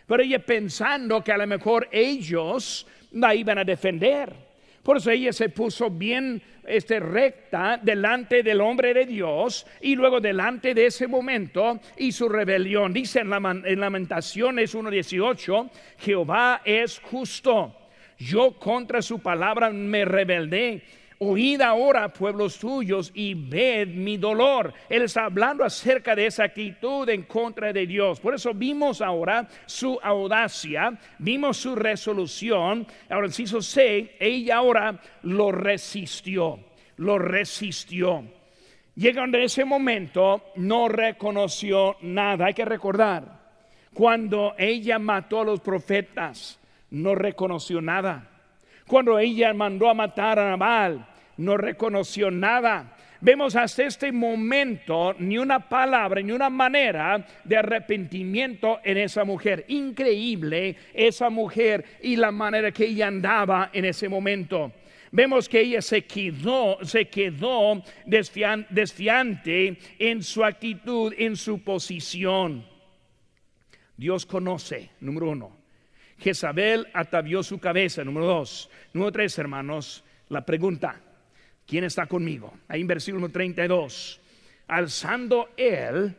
pero 0.07 0.23
ella 0.23 0.39
pensando 0.41 1.23
que 1.23 1.33
a 1.33 1.39
lo 1.39 1.47
mejor 1.47 1.89
ellos 1.93 2.87
la 3.13 3.35
iban 3.35 3.59
a 3.59 3.65
defender. 3.65 4.51
Por 4.83 4.97
eso 4.97 5.11
ella 5.11 5.33
se 5.33 5.51
puso 5.51 5.91
bien 5.91 6.43
este, 6.67 7.01
recta 7.01 7.79
delante 7.83 8.43
del 8.43 8.61
hombre 8.61 8.95
de 8.95 9.07
Dios 9.07 9.67
y 9.81 9.95
luego 9.95 10.21
delante 10.21 10.75
de 10.75 10.87
ese 10.87 11.07
momento 11.07 11.81
y 11.99 12.13
su 12.13 12.29
rebelión. 12.29 12.93
Dice 12.93 13.21
en, 13.21 13.33
en 13.33 13.81
Lamentaciones 13.81 14.75
1.18, 14.75 15.71
Jehová 15.99 16.63
es 16.65 16.99
justo. 16.99 17.77
Yo 18.19 18.59
contra 18.59 19.03
su 19.03 19.21
palabra 19.21 19.71
me 19.71 20.05
rebeldé 20.05 20.83
Oíd 21.23 21.61
ahora, 21.61 22.11
pueblos 22.11 22.59
tuyos, 22.59 23.11
y 23.13 23.35
ved 23.35 23.89
mi 23.89 24.17
dolor. 24.17 24.73
Él 24.89 25.03
está 25.03 25.27
hablando 25.27 25.63
acerca 25.63 26.17
de 26.17 26.25
esa 26.25 26.45
actitud 26.45 27.07
en 27.11 27.25
contra 27.25 27.75
de 27.75 27.87
Dios. 27.87 28.19
Por 28.19 28.35
eso 28.35 28.55
vimos 28.55 29.03
ahora 29.03 29.47
su 29.67 30.01
audacia, 30.03 30.99
vimos 31.19 31.59
su 31.59 31.75
resolución. 31.75 32.87
Ahora, 33.11 33.27
el 33.27 33.33
inciso 33.33 33.61
C, 33.61 34.17
ella 34.19 34.57
ahora 34.57 34.99
lo 35.25 35.53
resistió, 35.53 36.59
lo 36.97 37.19
resistió. 37.19 38.25
Llegando 38.95 39.37
a 39.37 39.43
ese 39.43 39.67
momento, 39.67 40.43
no 40.57 40.89
reconoció 40.89 41.99
nada. 42.01 42.47
Hay 42.47 42.55
que 42.55 42.65
recordar, 42.65 43.25
cuando 43.93 44.55
ella 44.57 44.99
mató 44.99 45.43
a 45.43 45.45
los 45.45 45.61
profetas, 45.61 46.59
no 46.89 47.15
reconoció 47.15 47.83
nada. 47.83 48.27
Cuando 48.87 49.19
ella 49.19 49.53
mandó 49.53 49.89
a 49.89 49.95
matar 49.95 50.39
a 50.39 50.49
Nabal, 50.51 51.07
no 51.41 51.57
reconoció 51.57 52.31
nada. 52.31 52.97
Vemos 53.23 53.57
hasta 53.57 53.85
este 53.85 54.13
momento 54.13 55.15
ni 55.19 55.37
una 55.39 55.69
palabra, 55.69 56.23
ni 56.23 56.33
una 56.33 56.49
manera 56.49 57.27
de 57.45 57.57
arrepentimiento 57.57 58.81
en 58.85 58.99
esa 58.99 59.25
mujer. 59.25 59.65
Increíble 59.69 60.77
esa 60.95 61.29
mujer 61.29 61.85
y 62.03 62.17
la 62.17 62.31
manera 62.31 62.73
que 62.73 62.87
ella 62.87 63.09
andaba 63.09 63.71
en 63.73 63.85
ese 63.85 64.09
momento. 64.09 64.73
Vemos 65.13 65.49
que 65.49 65.61
ella 65.61 65.83
se 65.83 66.05
quedó, 66.05 66.79
se 66.85 67.09
quedó 67.09 67.83
desfiante 68.07 69.79
en 69.99 70.23
su 70.23 70.45
actitud, 70.45 71.13
en 71.19 71.37
su 71.37 71.63
posición. 71.63 72.65
Dios 73.97 74.25
conoce, 74.25 74.91
número 75.01 75.31
uno. 75.31 75.59
Jezabel 76.19 76.87
atavió 76.93 77.43
su 77.43 77.59
cabeza, 77.59 78.05
número 78.05 78.27
dos. 78.27 78.71
Número 78.93 79.13
tres, 79.13 79.39
hermanos, 79.39 80.05
la 80.29 80.47
pregunta, 80.47 81.01
¿Quién 81.71 81.85
está 81.85 82.07
conmigo? 82.07 82.53
Ahí 82.67 82.81
en 82.81 82.89
versículo 82.89 83.29
32. 83.29 84.21
Alzando 84.67 85.51
él 85.57 86.17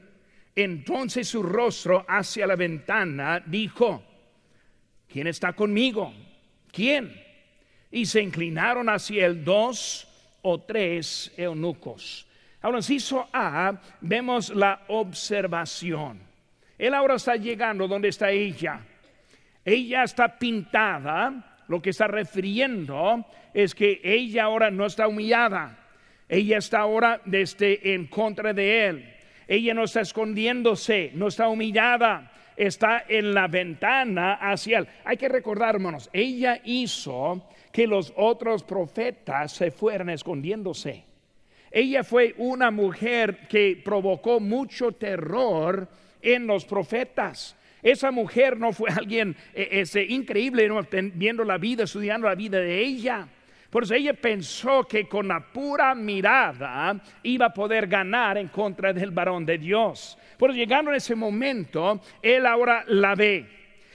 entonces 0.55 1.27
su 1.27 1.43
rostro 1.43 2.05
hacia 2.07 2.47
la 2.47 2.55
ventana, 2.55 3.43
dijo, 3.45 4.01
¿quién 5.09 5.27
está 5.27 5.51
conmigo? 5.51 6.13
¿Quién? 6.71 7.13
Y 7.91 8.05
se 8.05 8.21
inclinaron 8.21 8.87
hacia 8.87 9.25
él 9.25 9.43
dos 9.43 10.07
o 10.41 10.61
tres 10.61 11.33
eunucos. 11.35 12.25
Ahora, 12.61 12.77
en 12.81 12.95
hizo 12.95 13.27
A, 13.33 13.73
vemos 13.99 14.51
la 14.51 14.83
observación. 14.87 16.21
Él 16.77 16.93
ahora 16.93 17.15
está 17.15 17.35
llegando 17.35 17.89
donde 17.89 18.07
está 18.07 18.31
ella. 18.31 18.79
Ella 19.65 20.03
está 20.03 20.39
pintada 20.39 21.50
lo 21.71 21.81
que 21.81 21.91
está 21.91 22.05
refiriendo 22.07 23.25
es 23.53 23.73
que 23.73 24.01
ella 24.03 24.43
ahora 24.43 24.69
no 24.69 24.85
está 24.85 25.07
humillada. 25.07 25.79
Ella 26.27 26.57
está 26.57 26.79
ahora 26.79 27.21
desde 27.23 27.93
en 27.93 28.07
contra 28.07 28.53
de 28.53 28.87
él. 28.87 29.15
Ella 29.47 29.73
no 29.73 29.85
está 29.85 30.01
escondiéndose, 30.01 31.11
no 31.13 31.29
está 31.29 31.47
humillada, 31.47 32.29
está 32.57 33.05
en 33.07 33.33
la 33.33 33.47
ventana 33.47 34.33
hacia 34.33 34.79
él. 34.79 34.87
Hay 35.05 35.15
que 35.15 35.29
recordar, 35.29 35.75
hermanos, 35.75 36.09
ella 36.11 36.59
hizo 36.65 37.47
que 37.71 37.87
los 37.87 38.11
otros 38.17 38.63
profetas 38.63 39.53
se 39.53 39.71
fueran 39.71 40.09
escondiéndose. 40.09 41.05
Ella 41.71 42.03
fue 42.03 42.35
una 42.37 42.69
mujer 42.69 43.47
que 43.47 43.81
provocó 43.81 44.41
mucho 44.41 44.91
terror 44.91 45.87
en 46.21 46.47
los 46.47 46.65
profetas. 46.65 47.55
Esa 47.83 48.11
mujer 48.11 48.57
no 48.57 48.73
fue 48.73 48.89
alguien 48.95 49.35
ese, 49.53 50.03
increíble 50.03 50.69
viendo 51.13 51.43
la 51.43 51.57
vida, 51.57 51.83
estudiando 51.83 52.27
la 52.27 52.35
vida 52.35 52.59
de 52.59 52.79
ella. 52.79 53.27
Por 53.69 53.83
eso 53.83 53.93
ella 53.93 54.13
pensó 54.13 54.83
que 54.83 55.07
con 55.07 55.29
la 55.29 55.39
pura 55.39 55.95
mirada 55.95 57.01
iba 57.23 57.45
a 57.45 57.53
poder 57.53 57.87
ganar 57.87 58.37
en 58.37 58.49
contra 58.49 58.91
del 58.91 59.11
varón 59.11 59.45
de 59.45 59.57
Dios. 59.57 60.17
Por 60.37 60.53
llegando 60.53 60.91
a 60.91 60.97
ese 60.97 61.15
momento, 61.15 62.01
él 62.21 62.45
ahora 62.45 62.83
la 62.87 63.15
ve. 63.15 63.45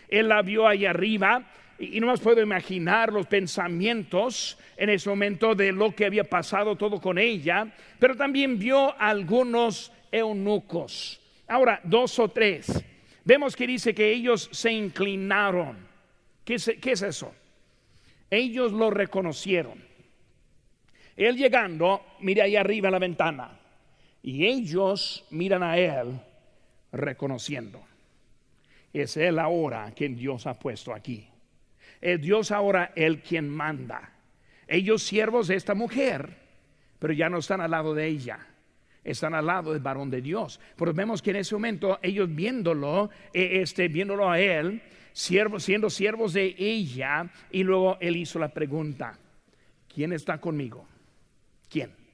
Él 0.08 0.28
la 0.28 0.40
vio 0.40 0.66
ahí 0.66 0.86
arriba 0.86 1.44
y 1.78 2.00
no 2.00 2.06
más 2.06 2.20
puedo 2.20 2.40
imaginar 2.40 3.12
los 3.12 3.26
pensamientos 3.26 4.58
en 4.78 4.88
ese 4.88 5.10
momento 5.10 5.54
de 5.54 5.72
lo 5.72 5.94
que 5.94 6.06
había 6.06 6.24
pasado 6.24 6.76
todo 6.76 6.98
con 6.98 7.18
ella, 7.18 7.66
pero 7.98 8.16
también 8.16 8.58
vio 8.58 8.98
algunos 8.98 9.92
eunucos 10.10 11.20
Ahora, 11.48 11.80
dos 11.84 12.18
o 12.18 12.28
tres. 12.28 12.84
Vemos 13.26 13.56
que 13.56 13.66
dice 13.66 13.92
que 13.92 14.12
ellos 14.12 14.48
se 14.52 14.70
inclinaron. 14.70 15.76
¿Qué 16.44 16.54
es, 16.54 16.70
qué 16.80 16.92
es 16.92 17.02
eso? 17.02 17.34
Ellos 18.30 18.70
lo 18.70 18.88
reconocieron. 18.88 19.82
Él 21.16 21.36
llegando, 21.36 22.06
mira 22.20 22.44
ahí 22.44 22.54
arriba 22.54 22.86
en 22.86 22.92
la 22.92 23.00
ventana. 23.00 23.58
Y 24.22 24.46
ellos 24.46 25.26
miran 25.30 25.64
a 25.64 25.76
él 25.76 26.20
reconociendo. 26.92 27.84
Es 28.92 29.16
él 29.16 29.40
ahora 29.40 29.92
quien 29.96 30.14
Dios 30.14 30.46
ha 30.46 30.56
puesto 30.56 30.94
aquí. 30.94 31.28
Es 32.00 32.20
Dios 32.20 32.52
ahora 32.52 32.92
el 32.94 33.22
quien 33.22 33.48
manda. 33.48 34.12
Ellos 34.68 35.02
siervos 35.02 35.48
de 35.48 35.56
esta 35.56 35.74
mujer, 35.74 36.36
pero 37.00 37.12
ya 37.12 37.28
no 37.28 37.38
están 37.38 37.60
al 37.60 37.72
lado 37.72 37.92
de 37.92 38.06
ella. 38.06 38.46
Están 39.06 39.34
al 39.34 39.46
lado 39.46 39.72
del 39.72 39.80
varón 39.80 40.10
de 40.10 40.20
Dios. 40.20 40.60
Pero 40.76 40.92
vemos 40.92 41.22
que 41.22 41.30
en 41.30 41.36
ese 41.36 41.54
momento 41.54 41.98
ellos 42.02 42.28
viéndolo, 42.34 43.08
eh, 43.32 43.60
este, 43.62 43.88
viéndolo 43.88 44.28
a 44.28 44.40
él, 44.40 44.82
siendo 45.12 45.88
siervos 45.88 46.32
de 46.32 46.54
ella, 46.58 47.30
y 47.50 47.62
luego 47.62 47.96
él 48.00 48.16
hizo 48.16 48.38
la 48.38 48.48
pregunta, 48.48 49.18
¿quién 49.88 50.12
está 50.12 50.38
conmigo? 50.38 50.86
¿Quién? 51.70 52.05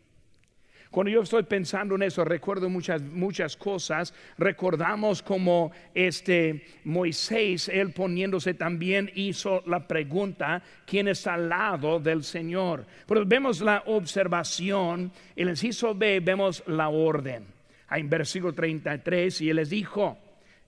Cuando 0.93 1.11
yo 1.11 1.23
estoy 1.23 1.45
pensando 1.45 1.95
en 1.95 2.03
eso, 2.03 2.23
recuerdo 2.23 2.69
muchas, 2.69 3.01
muchas 3.01 3.57
cosas. 3.57 4.13
Recordamos 4.37 5.23
como 5.23 5.73
este 5.95 6.67
Moisés, 6.85 7.71
él 7.71 7.95
poniéndose 7.95 8.53
también 8.53 9.11
hizo 9.15 9.63
la 9.65 9.89
pregunta, 9.89 10.63
¿quién 10.85 11.09
está 11.09 11.33
al 11.33 11.49
lado 11.49 11.99
del 11.99 12.23
Señor? 12.23 12.85
Pero 13.07 13.25
vemos 13.25 13.63
la 13.63 13.83
observación, 13.87 15.11
el 15.35 15.49
inciso 15.49 15.95
B 15.95 16.21
vemos 16.21 16.63
la 16.67 16.91
orden. 16.91 17.47
En 17.91 18.11
versículo 18.11 18.53
33, 18.53 19.41
y 19.41 19.49
él 19.49 19.57
les 19.57 19.71
dijo, 19.71 20.19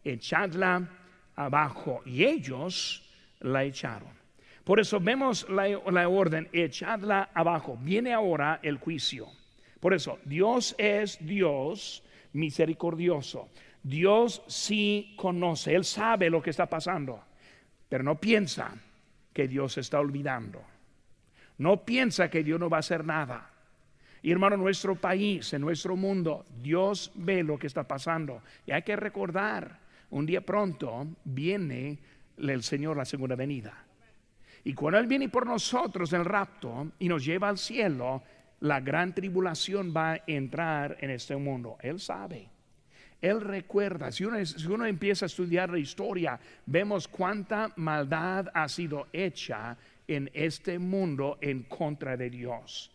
echadla 0.02 0.88
abajo. 1.36 2.00
Y 2.06 2.24
ellos 2.24 3.06
la 3.40 3.62
echaron. 3.64 4.08
Por 4.64 4.80
eso 4.80 5.00
vemos 5.00 5.46
la, 5.50 5.68
la 5.68 6.08
orden, 6.08 6.48
echadla 6.50 7.28
abajo. 7.34 7.78
Viene 7.82 8.14
ahora 8.14 8.60
el 8.62 8.78
juicio. 8.78 9.28
Por 9.84 9.92
eso, 9.92 10.18
Dios 10.24 10.74
es 10.78 11.18
Dios 11.20 12.02
misericordioso. 12.32 13.50
Dios 13.82 14.42
sí 14.46 15.12
conoce, 15.14 15.74
Él 15.74 15.84
sabe 15.84 16.30
lo 16.30 16.40
que 16.40 16.48
está 16.48 16.64
pasando, 16.64 17.22
pero 17.86 18.02
no 18.02 18.18
piensa 18.18 18.74
que 19.30 19.46
Dios 19.46 19.76
está 19.76 20.00
olvidando. 20.00 20.62
No 21.58 21.84
piensa 21.84 22.30
que 22.30 22.42
Dios 22.42 22.58
no 22.58 22.70
va 22.70 22.78
a 22.78 22.80
hacer 22.80 23.04
nada. 23.04 23.50
Y 24.22 24.30
hermano, 24.32 24.54
en 24.54 24.62
nuestro 24.62 24.94
país, 24.94 25.52
en 25.52 25.60
nuestro 25.60 25.96
mundo, 25.96 26.46
Dios 26.62 27.12
ve 27.16 27.42
lo 27.42 27.58
que 27.58 27.66
está 27.66 27.86
pasando. 27.86 28.40
Y 28.64 28.72
hay 28.72 28.80
que 28.80 28.96
recordar, 28.96 29.80
un 30.08 30.24
día 30.24 30.40
pronto 30.40 31.08
viene 31.24 31.98
el 32.38 32.62
Señor 32.62 32.96
la 32.96 33.04
segunda 33.04 33.36
venida. 33.36 33.84
Y 34.64 34.72
cuando 34.72 34.98
Él 34.98 35.06
viene 35.06 35.28
por 35.28 35.44
nosotros 35.44 36.10
el 36.14 36.24
rapto 36.24 36.92
y 37.00 37.06
nos 37.06 37.22
lleva 37.22 37.50
al 37.50 37.58
cielo, 37.58 38.22
la 38.60 38.80
gran 38.80 39.14
tribulación 39.14 39.92
va 39.94 40.12
a 40.12 40.22
entrar 40.26 40.96
en 41.00 41.10
este 41.10 41.36
mundo. 41.36 41.76
Él 41.80 42.00
sabe. 42.00 42.48
Él 43.20 43.40
recuerda, 43.40 44.12
si 44.12 44.24
uno, 44.24 44.86
empieza 44.86 45.24
a 45.24 45.26
estudiar 45.26 45.70
la 45.70 45.78
historia, 45.78 46.38
vemos 46.66 47.08
cuánta 47.08 47.72
maldad 47.76 48.48
ha 48.52 48.68
sido 48.68 49.06
hecha 49.14 49.78
en 50.06 50.30
este 50.34 50.78
mundo 50.78 51.38
en 51.40 51.62
contra 51.62 52.18
de 52.18 52.28
Dios. 52.28 52.93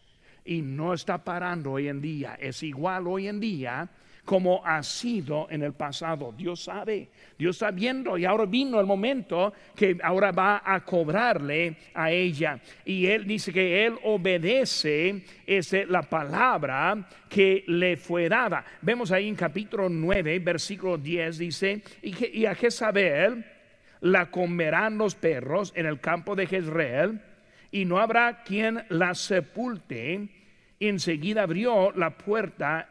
Y 0.50 0.64
no 0.64 0.96
está 0.96 1.24
parando 1.24 1.74
hoy 1.74 1.90
en 1.90 2.02
día. 2.02 2.36
Es 2.42 2.64
igual 2.64 3.06
hoy 3.06 3.28
en 3.28 3.40
día 3.40 3.88
como 4.26 4.66
ha 4.66 4.82
sido 4.82 5.46
en 5.52 5.62
el 5.62 5.74
pasado. 5.74 6.34
Dios 6.36 6.64
sabe, 6.64 7.10
Dios 7.38 7.56
está 7.56 7.70
viendo 7.70 8.18
y 8.18 8.26
ahora 8.26 8.48
vino 8.48 8.80
el 8.80 8.88
momento 8.88 9.54
que 9.76 10.00
ahora 10.02 10.32
va 10.32 10.64
a 10.66 10.84
cobrarle 10.84 11.78
a 11.94 12.10
ella. 12.10 12.60
Y 12.84 13.06
él 13.06 13.28
dice 13.28 13.54
que 13.54 13.86
él 13.86 13.94
obedece 14.04 15.24
este, 15.46 15.86
la 15.86 16.02
palabra 16.02 17.08
que 17.30 17.64
le 17.68 17.96
fue 17.96 18.28
dada. 18.28 18.66
Vemos 18.82 19.12
ahí 19.12 19.28
en 19.28 19.36
capítulo 19.36 19.88
9, 19.88 20.40
versículo 20.40 20.98
10, 20.98 21.38
dice, 21.38 21.84
y, 22.02 22.46
a 22.46 22.56
Jezabel 22.56 23.46
la 24.02 24.32
comerán 24.32 24.98
los 24.98 25.14
perros 25.14 25.74
en 25.76 25.86
el 25.86 26.00
campo 26.00 26.36
de 26.36 26.48
Jezreel 26.48 27.22
y 27.70 27.86
no 27.86 28.00
habrá 28.00 28.42
quien 28.44 28.84
la 28.90 29.14
sepulte. 29.14 30.39
Enseguida 30.80 31.44
abrió 31.44 31.92
la 31.92 32.12
puerta 32.12 32.88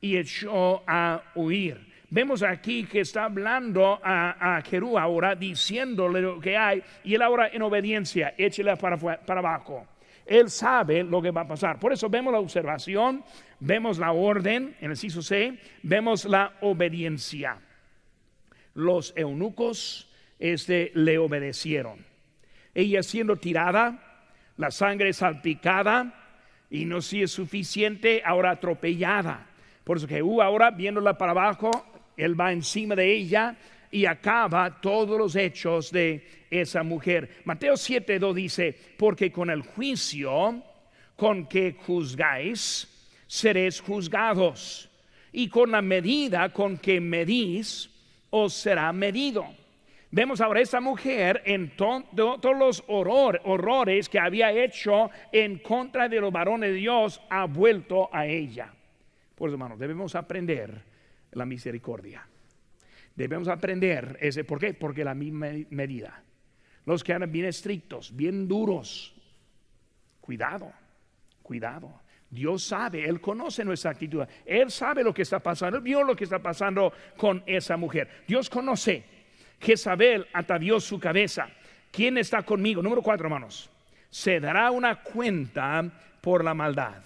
y 0.00 0.16
echó 0.16 0.82
a 0.86 1.22
huir. 1.34 1.90
Vemos 2.10 2.42
aquí 2.42 2.84
que 2.84 3.00
está 3.00 3.24
hablando 3.24 4.00
a, 4.02 4.60
Jerú 4.68 4.98
ahora, 4.98 5.36
diciéndole 5.36 6.20
lo 6.20 6.40
que 6.40 6.56
hay, 6.56 6.82
y 7.04 7.14
él 7.14 7.22
ahora 7.22 7.48
en 7.52 7.62
obediencia, 7.62 8.34
échela 8.36 8.74
para, 8.74 8.96
abajo. 9.38 9.86
Él 10.26 10.50
sabe 10.50 11.04
lo 11.04 11.22
que 11.22 11.30
va 11.30 11.42
a 11.42 11.48
pasar. 11.48 11.78
Por 11.78 11.92
eso 11.92 12.08
vemos 12.08 12.32
la 12.32 12.40
observación, 12.40 13.22
vemos 13.60 13.98
la 13.98 14.10
orden 14.10 14.76
en 14.80 14.90
el 14.90 14.96
ciso 14.96 15.22
C, 15.22 15.56
vemos 15.84 16.24
la 16.24 16.54
obediencia. 16.62 17.58
Los 18.74 19.12
eunucos 19.16 20.10
este, 20.40 20.90
le 20.94 21.16
obedecieron. 21.18 22.04
Ella 22.74 23.04
siendo 23.04 23.36
tirada, 23.36 24.26
la 24.56 24.72
sangre 24.72 25.12
salpicada, 25.12 26.19
y 26.70 26.84
no 26.84 27.02
si 27.02 27.22
es 27.22 27.32
suficiente, 27.32 28.22
ahora 28.24 28.52
atropellada. 28.52 29.46
Por 29.84 29.96
eso 29.96 30.06
que 30.06 30.22
uh, 30.22 30.40
ahora 30.40 30.70
viéndola 30.70 31.18
para 31.18 31.32
abajo, 31.32 31.70
él 32.16 32.40
va 32.40 32.52
encima 32.52 32.94
de 32.94 33.12
ella 33.12 33.56
y 33.90 34.06
acaba 34.06 34.80
todos 34.80 35.18
los 35.18 35.34
hechos 35.34 35.90
de 35.90 36.46
esa 36.48 36.82
mujer. 36.82 37.42
Mateo 37.44 37.74
7.2 37.74 38.34
dice, 38.34 38.78
porque 38.96 39.32
con 39.32 39.50
el 39.50 39.62
juicio 39.62 40.62
con 41.16 41.46
que 41.46 41.76
juzgáis, 41.86 42.88
seréis 43.26 43.80
juzgados. 43.80 44.88
Y 45.32 45.48
con 45.48 45.70
la 45.70 45.82
medida 45.82 46.48
con 46.52 46.78
que 46.78 47.00
medís, 47.00 47.90
os 48.30 48.54
será 48.54 48.92
medido. 48.92 49.59
Vemos 50.12 50.40
ahora 50.40 50.60
esta 50.60 50.80
mujer 50.80 51.42
en 51.44 51.76
todos 51.76 52.58
los 52.58 52.82
horrores 52.88 54.08
que 54.08 54.18
había 54.18 54.50
hecho 54.50 55.08
en 55.30 55.58
contra 55.60 56.08
de 56.08 56.20
los 56.20 56.32
varones 56.32 56.70
de 56.70 56.76
Dios, 56.76 57.22
ha 57.30 57.44
vuelto 57.44 58.08
a 58.12 58.26
ella. 58.26 58.72
Pues 59.36 59.52
hermanos, 59.52 59.78
debemos 59.78 60.16
aprender 60.16 60.82
la 61.32 61.46
misericordia. 61.46 62.26
Debemos 63.14 63.46
aprender 63.48 64.18
ese, 64.20 64.42
¿por 64.42 64.58
qué? 64.58 64.74
Porque 64.74 65.04
la 65.04 65.14
misma 65.14 65.50
medida. 65.70 66.24
Los 66.86 67.04
que 67.04 67.12
eran 67.12 67.30
bien 67.30 67.46
estrictos, 67.46 68.14
bien 68.14 68.48
duros, 68.48 69.14
cuidado, 70.20 70.72
cuidado. 71.42 72.00
Dios 72.28 72.64
sabe, 72.64 73.08
Él 73.08 73.20
conoce 73.20 73.64
nuestra 73.64 73.90
actitud, 73.92 74.24
Él 74.44 74.70
sabe 74.70 75.04
lo 75.04 75.12
que 75.12 75.22
está 75.22 75.40
pasando, 75.40 75.78
Él 75.78 75.82
vio 75.82 76.02
lo 76.02 76.16
que 76.16 76.24
está 76.24 76.40
pasando 76.40 76.92
con 77.16 77.42
esa 77.46 77.76
mujer. 77.76 78.24
Dios 78.26 78.48
conoce, 78.48 79.04
Jezabel 79.60 80.26
atavió 80.32 80.80
su 80.80 80.98
cabeza. 80.98 81.48
¿Quién 81.90 82.18
está 82.18 82.42
conmigo? 82.42 82.82
Número 82.82 83.02
cuatro, 83.02 83.26
hermanos. 83.26 83.68
Se 84.08 84.40
dará 84.40 84.70
una 84.70 84.96
cuenta 84.96 85.84
por 86.20 86.42
la 86.44 86.54
maldad. 86.54 87.02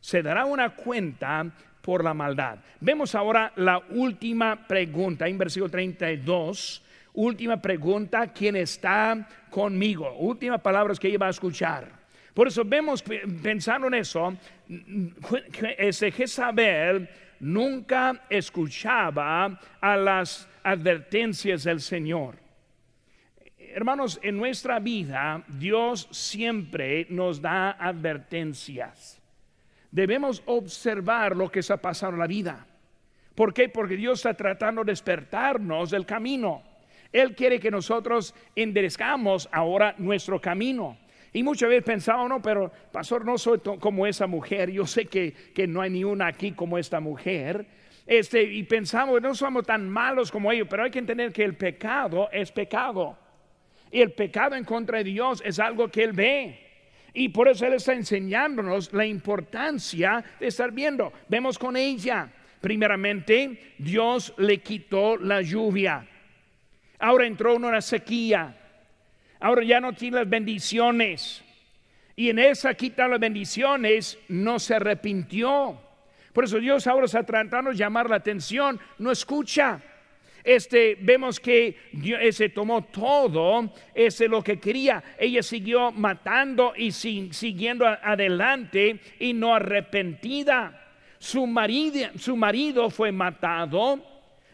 Se 0.00 0.22
dará 0.22 0.44
una 0.44 0.70
cuenta 0.70 1.46
por 1.82 2.02
la 2.02 2.14
maldad. 2.14 2.58
Vemos 2.80 3.14
ahora 3.14 3.52
la 3.56 3.78
última 3.90 4.66
pregunta 4.66 5.26
en 5.28 5.38
versículo 5.38 5.70
32. 5.70 6.82
Última 7.14 7.56
pregunta, 7.60 8.32
¿quién 8.32 8.56
está 8.56 9.26
conmigo? 9.50 10.12
Última 10.18 10.58
palabra 10.58 10.94
que 10.94 11.08
iba 11.08 11.26
a 11.26 11.30
escuchar. 11.30 11.88
Por 12.34 12.48
eso 12.48 12.62
vemos, 12.64 13.02
pensando 13.02 13.86
en 13.86 13.94
eso, 13.94 14.36
ese 15.78 16.10
Jezabel 16.12 17.08
nunca 17.40 18.24
escuchaba 18.28 19.58
a 19.80 19.96
las 19.96 20.46
advertencias 20.66 21.64
del 21.64 21.80
Señor. 21.80 22.36
Hermanos, 23.58 24.18
en 24.22 24.36
nuestra 24.36 24.78
vida 24.78 25.44
Dios 25.48 26.08
siempre 26.10 27.06
nos 27.10 27.40
da 27.40 27.72
advertencias 27.72 29.20
debemos 29.96 30.42
observar 30.44 31.34
lo 31.34 31.50
que 31.50 31.60
está 31.60 31.78
pasando 31.78 32.16
en 32.16 32.20
la 32.20 32.26
vida. 32.26 32.66
¿Por 33.34 33.54
qué? 33.54 33.70
Porque 33.70 33.96
Dios 33.96 34.18
está 34.18 34.34
tratando 34.34 34.84
de 34.84 34.92
despertarnos 34.92 35.90
del 35.90 36.04
camino. 36.04 36.62
Él 37.10 37.34
quiere 37.34 37.58
que 37.58 37.70
nosotros 37.70 38.34
enderezcamos 38.54 39.48
ahora 39.50 39.94
nuestro 39.96 40.38
camino. 40.38 40.98
Y 41.32 41.42
muchas 41.42 41.70
veces 41.70 41.84
pensamos, 41.84 42.28
no, 42.28 42.42
pero 42.42 42.70
pastor, 42.92 43.24
no 43.24 43.38
soy 43.38 43.60
como 43.80 44.06
esa 44.06 44.26
mujer. 44.26 44.70
Yo 44.70 44.86
sé 44.86 45.06
que, 45.06 45.32
que 45.32 45.66
no 45.66 45.80
hay 45.80 45.88
ni 45.88 46.04
una 46.04 46.26
aquí 46.26 46.52
como 46.52 46.76
esta 46.76 47.00
mujer. 47.00 47.66
Este, 48.06 48.42
y 48.42 48.62
pensamos, 48.62 49.20
no 49.20 49.34
somos 49.34 49.66
tan 49.66 49.88
malos 49.88 50.30
como 50.30 50.52
ellos, 50.52 50.68
pero 50.70 50.84
hay 50.84 50.90
que 50.90 51.00
entender 51.00 51.32
que 51.32 51.42
el 51.42 51.56
pecado 51.56 52.28
es 52.30 52.52
pecado. 52.52 53.18
Y 53.90 54.00
el 54.00 54.12
pecado 54.12 54.54
en 54.54 54.64
contra 54.64 54.98
de 54.98 55.04
Dios 55.04 55.42
es 55.44 55.58
algo 55.58 55.88
que 55.88 56.04
Él 56.04 56.12
ve. 56.12 56.60
Y 57.12 57.30
por 57.30 57.48
eso 57.48 57.66
Él 57.66 57.74
está 57.74 57.94
enseñándonos 57.94 58.92
la 58.92 59.06
importancia 59.06 60.24
de 60.38 60.46
estar 60.46 60.70
viendo. 60.70 61.12
Vemos 61.28 61.58
con 61.58 61.76
ella. 61.76 62.30
Primeramente, 62.60 63.74
Dios 63.78 64.34
le 64.36 64.58
quitó 64.58 65.16
la 65.16 65.40
lluvia. 65.40 66.06
Ahora 66.98 67.26
entró 67.26 67.56
una 67.56 67.80
sequía. 67.80 68.56
Ahora 69.40 69.64
ya 69.64 69.80
no 69.80 69.92
tiene 69.92 70.18
las 70.18 70.28
bendiciones. 70.28 71.42
Y 72.14 72.30
en 72.30 72.38
esa 72.38 72.74
quita 72.74 73.08
las 73.08 73.20
bendiciones 73.20 74.18
no 74.28 74.58
se 74.58 74.74
arrepintió. 74.74 75.85
Por 76.36 76.44
eso 76.44 76.60
Dios 76.60 76.86
ahora 76.86 77.06
está 77.06 77.22
tratando 77.22 77.70
de 77.70 77.78
llamar 77.78 78.10
la 78.10 78.16
atención, 78.16 78.78
no 78.98 79.10
escucha. 79.10 79.80
Este, 80.44 80.98
vemos 81.00 81.40
que 81.40 81.78
Dios, 81.92 82.20
tomó 82.54 82.84
todo, 82.84 83.72
ese 83.94 84.28
lo 84.28 84.44
que 84.44 84.60
quería. 84.60 85.02
Ella 85.18 85.42
siguió 85.42 85.92
matando 85.92 86.74
y 86.76 86.92
siguiendo 86.92 87.86
adelante 87.86 89.00
y 89.18 89.32
no 89.32 89.54
arrepentida. 89.54 90.78
Su 91.18 91.46
marido, 91.46 92.10
su 92.18 92.36
marido 92.36 92.90
fue 92.90 93.10
matado 93.12 94.04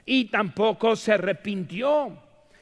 y 0.07 0.27
tampoco 0.27 0.95
se 0.95 1.15
arrepintió. 1.15 2.17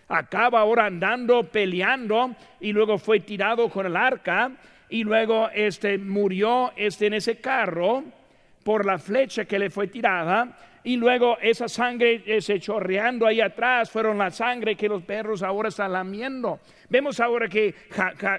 Acaba 0.08 0.60
ahora 0.60 0.86
andando 0.86 1.42
peleando 1.42 2.34
y 2.58 2.72
luego 2.72 2.96
fue 2.96 3.20
tirado 3.20 3.68
con 3.68 3.84
el 3.84 3.96
arca 3.96 4.50
y 4.88 5.04
luego 5.04 5.50
este 5.50 5.98
murió 5.98 6.72
este 6.74 7.08
en 7.08 7.12
ese 7.12 7.38
carro 7.38 8.18
por 8.62 8.84
la 8.84 8.98
flecha 8.98 9.44
que 9.44 9.58
le 9.58 9.70
fue 9.70 9.86
tirada 9.86 10.56
y 10.82 10.96
luego 10.96 11.38
esa 11.40 11.68
sangre 11.68 12.22
eh, 12.24 12.40
se 12.40 12.58
chorreando 12.58 13.26
ahí 13.26 13.40
atrás 13.40 13.90
fueron 13.90 14.18
la 14.18 14.30
sangre 14.30 14.76
que 14.76 14.88
los 14.88 15.02
perros 15.02 15.42
ahora 15.42 15.68
están 15.68 15.92
lamiendo. 15.92 16.60
Vemos 16.88 17.20
ahora 17.20 17.48
que 17.48 17.74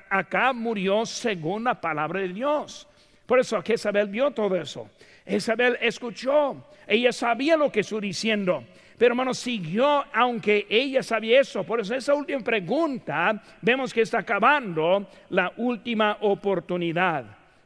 acá 0.10 0.52
murió 0.54 1.06
según 1.06 1.64
la 1.64 1.80
palabra 1.80 2.22
de 2.22 2.30
Dios. 2.30 2.88
Por 3.26 3.40
eso 3.40 3.62
que 3.62 3.76
Isabel 3.76 4.08
vio 4.08 4.32
todo 4.32 4.56
eso. 4.56 4.90
Isabel 5.26 5.78
escuchó, 5.82 6.68
ella 6.88 7.14
sabía 7.14 7.56
lo 7.56 7.72
que 7.72 7.82
estoy 7.82 8.02
diciendo. 8.02 8.64
Pero 8.98 9.14
hermano, 9.14 9.34
siguió 9.34 10.04
aunque 10.14 10.68
ella 10.70 11.02
sabía 11.02 11.42
eso. 11.42 11.64
Por 11.64 11.80
eso 11.80 11.96
esa 11.96 12.14
última 12.14 12.42
pregunta, 12.42 13.42
vemos 13.62 13.94
que 13.94 14.02
está 14.02 14.20
acabando 14.20 15.08
la 15.30 15.54
última 15.58 16.18
oportunidad. 16.22 17.26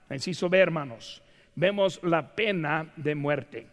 Inciso 0.10 0.48
B, 0.50 0.60
hermanos. 0.60 1.22
Vemos 1.56 2.00
la 2.04 2.36
pena 2.36 2.92
de 2.96 3.16
muerte. 3.16 3.68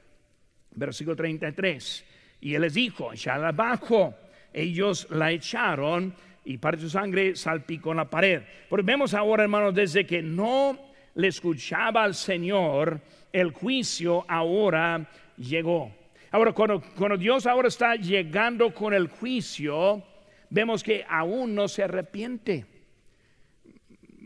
Versículo 0.73 1.17
33. 1.17 2.05
Y 2.41 2.55
él 2.55 2.63
les 2.63 2.75
dijo, 2.75 3.11
abajo. 3.27 4.15
Ellos 4.53 5.07
la 5.11 5.31
echaron 5.31 6.15
y 6.45 6.59
parte 6.59 6.79
de 6.79 6.83
su 6.83 6.91
sangre 6.91 7.37
salpicó 7.37 7.93
en 7.93 7.99
la 7.99 8.11
pared. 8.11 8.43
Porque 8.69 8.85
vemos 8.85 9.15
ahora, 9.15 9.45
hermanos, 9.45 9.75
desde 9.75 10.05
que 10.05 10.23
no 10.23 10.79
le 11.15 11.29
escuchaba 11.29 12.03
al 12.03 12.15
Señor, 12.15 13.01
el 13.33 13.53
juicio 13.53 14.25
ahora 14.29 15.09
llegó. 15.37 15.93
Ahora, 16.31 16.53
cuando, 16.53 16.83
Dios 17.19 17.47
ahora 17.47 17.69
está 17.69 17.95
llegando 17.95 18.73
con 18.73 18.95
el 18.95 19.09
juicio, 19.09 20.03
vemos 20.49 20.83
que 20.83 21.05
aún 21.09 21.55
no 21.55 21.69
se 21.69 21.83
arrepiente. 21.83 22.67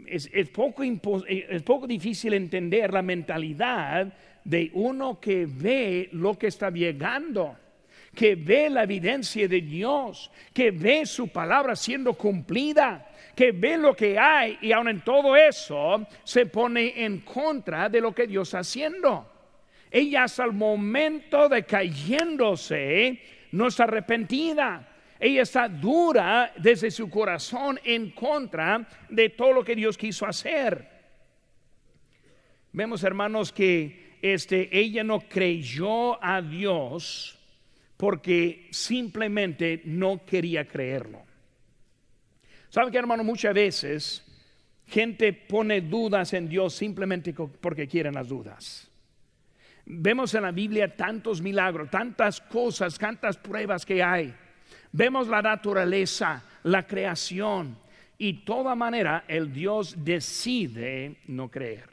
Es, 0.08 0.48
poco, 0.50 0.82
es 0.84 1.62
poco 1.62 1.86
difícil 1.86 2.34
entender 2.34 2.92
la 2.92 3.02
mentalidad 3.02 4.12
de 4.44 4.70
uno 4.74 5.20
que 5.20 5.46
ve 5.48 6.08
lo 6.12 6.38
que 6.38 6.46
está 6.46 6.70
llegando, 6.70 7.56
que 8.14 8.34
ve 8.34 8.70
la 8.70 8.84
evidencia 8.84 9.48
de 9.48 9.60
Dios, 9.60 10.30
que 10.52 10.70
ve 10.70 11.04
su 11.06 11.28
palabra 11.28 11.76
siendo 11.76 12.14
cumplida, 12.14 13.10
que 13.34 13.52
ve 13.52 13.76
lo 13.76 13.94
que 13.94 14.18
hay 14.18 14.58
y 14.60 14.72
aún 14.72 14.88
en 14.88 15.00
todo 15.02 15.36
eso 15.36 16.06
se 16.24 16.46
pone 16.46 17.04
en 17.04 17.20
contra 17.20 17.88
de 17.88 18.00
lo 18.00 18.14
que 18.14 18.26
Dios 18.26 18.48
está 18.48 18.60
haciendo 18.60 19.36
ella 19.90 20.24
hasta 20.24 20.44
el 20.44 20.52
momento 20.52 21.48
de 21.48 21.64
cayéndose 21.64 23.20
no 23.52 23.68
está 23.68 23.84
arrepentida. 23.84 24.86
Ella 25.18 25.42
está 25.42 25.68
dura 25.68 26.52
desde 26.56 26.90
su 26.90 27.08
corazón 27.08 27.80
en 27.84 28.10
contra 28.10 28.86
de 29.08 29.30
todo 29.30 29.52
lo 29.52 29.64
que 29.64 29.74
Dios 29.74 29.96
quiso 29.96 30.26
hacer. 30.26 30.96
Vemos, 32.72 33.02
hermanos, 33.04 33.52
que 33.52 34.18
este, 34.20 34.68
ella 34.76 35.02
no 35.02 35.20
creyó 35.20 36.22
a 36.22 36.42
Dios 36.42 37.38
porque 37.96 38.68
simplemente 38.70 39.80
no 39.84 40.24
quería 40.26 40.68
creerlo. 40.68 41.24
¿Saben 42.68 42.92
que, 42.92 42.98
hermano? 42.98 43.24
Muchas 43.24 43.54
veces 43.54 44.22
gente 44.86 45.32
pone 45.32 45.80
dudas 45.80 46.32
en 46.34 46.48
Dios 46.48 46.74
simplemente 46.74 47.32
porque 47.32 47.88
quieren 47.88 48.14
las 48.14 48.28
dudas. 48.28 48.90
Vemos 49.86 50.34
en 50.34 50.42
la 50.42 50.50
Biblia 50.50 50.94
tantos 50.94 51.40
milagros, 51.40 51.88
tantas 51.90 52.40
cosas, 52.40 52.98
tantas 52.98 53.36
pruebas 53.36 53.86
que 53.86 54.02
hay. 54.02 54.34
Vemos 54.96 55.28
la 55.28 55.42
naturaleza, 55.42 56.42
la 56.62 56.86
creación 56.86 57.76
y 58.16 58.44
toda 58.46 58.74
manera 58.74 59.24
el 59.28 59.52
Dios 59.52 59.94
decide 60.02 61.18
no 61.26 61.50
creer. 61.50 61.90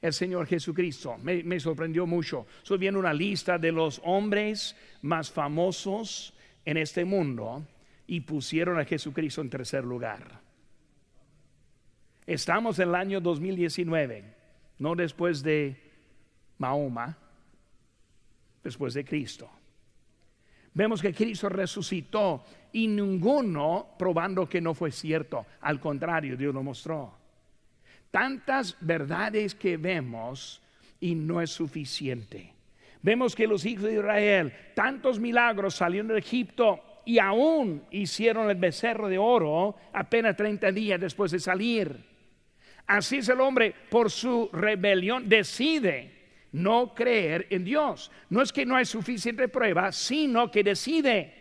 El 0.00 0.12
Señor 0.12 0.48
Jesucristo 0.48 1.16
me, 1.22 1.60
sorprendió 1.60 2.04
mucho. 2.04 2.48
Estoy 2.60 2.78
viendo 2.78 2.98
una 2.98 3.14
lista 3.14 3.56
de 3.56 3.70
los 3.70 4.00
hombres 4.02 4.74
más 5.02 5.30
famosos 5.30 6.34
en 6.64 6.76
este 6.76 7.04
mundo 7.04 7.64
y 8.08 8.22
pusieron 8.22 8.80
a 8.80 8.84
Jesucristo 8.84 9.40
en 9.40 9.50
tercer 9.50 9.84
lugar. 9.84 10.40
Estamos 12.26 12.80
en 12.80 12.88
el 12.88 12.94
año 12.96 13.20
2019, 13.20 14.24
no 14.80 14.96
después 14.96 15.40
de 15.40 15.76
Mahoma 16.58 17.16
después 18.64 18.92
de 18.94 19.04
Cristo. 19.04 19.48
Vemos 20.74 21.02
que 21.02 21.12
Cristo 21.12 21.48
resucitó 21.48 22.44
y 22.72 22.88
ninguno 22.88 23.88
probando 23.98 24.48
que 24.48 24.60
no 24.60 24.74
fue 24.74 24.90
cierto. 24.90 25.44
Al 25.60 25.80
contrario, 25.80 26.36
Dios 26.36 26.54
lo 26.54 26.62
mostró. 26.62 27.12
Tantas 28.10 28.76
verdades 28.80 29.54
que 29.54 29.76
vemos 29.76 30.62
y 31.00 31.14
no 31.14 31.40
es 31.40 31.50
suficiente. 31.50 32.52
Vemos 33.02 33.34
que 33.34 33.46
los 33.46 33.66
hijos 33.66 33.84
de 33.84 33.94
Israel, 33.94 34.52
tantos 34.74 35.18
milagros 35.18 35.74
salieron 35.74 36.08
de 36.08 36.18
Egipto 36.18 36.80
y 37.04 37.18
aún 37.18 37.82
hicieron 37.90 38.48
el 38.48 38.56
becerro 38.56 39.08
de 39.08 39.18
oro 39.18 39.74
apenas 39.92 40.36
30 40.36 40.70
días 40.70 41.00
después 41.00 41.32
de 41.32 41.40
salir. 41.40 42.12
Así 42.86 43.18
es 43.18 43.28
el 43.28 43.40
hombre 43.40 43.74
por 43.90 44.10
su 44.10 44.48
rebelión, 44.52 45.28
decide 45.28 46.21
no 46.52 46.94
creer 46.94 47.46
en 47.50 47.64
Dios. 47.64 48.10
No 48.28 48.42
es 48.42 48.52
que 48.52 48.66
no 48.66 48.76
hay 48.76 48.84
suficiente 48.84 49.48
prueba, 49.48 49.90
sino 49.90 50.50
que 50.50 50.62
decide. 50.62 51.34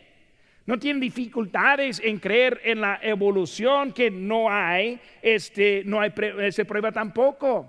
No 0.65 0.79
tiene 0.79 0.99
dificultades 0.99 2.01
en 2.03 2.19
creer 2.19 2.61
en 2.63 2.81
la 2.81 2.99
evolución 3.01 3.91
que 3.91 4.09
no 4.09 4.49
hay, 4.49 4.99
este, 5.21 5.83
no 5.85 5.99
hay 5.99 6.13
ese 6.39 6.65
prueba 6.65 6.91
tampoco. 6.91 7.67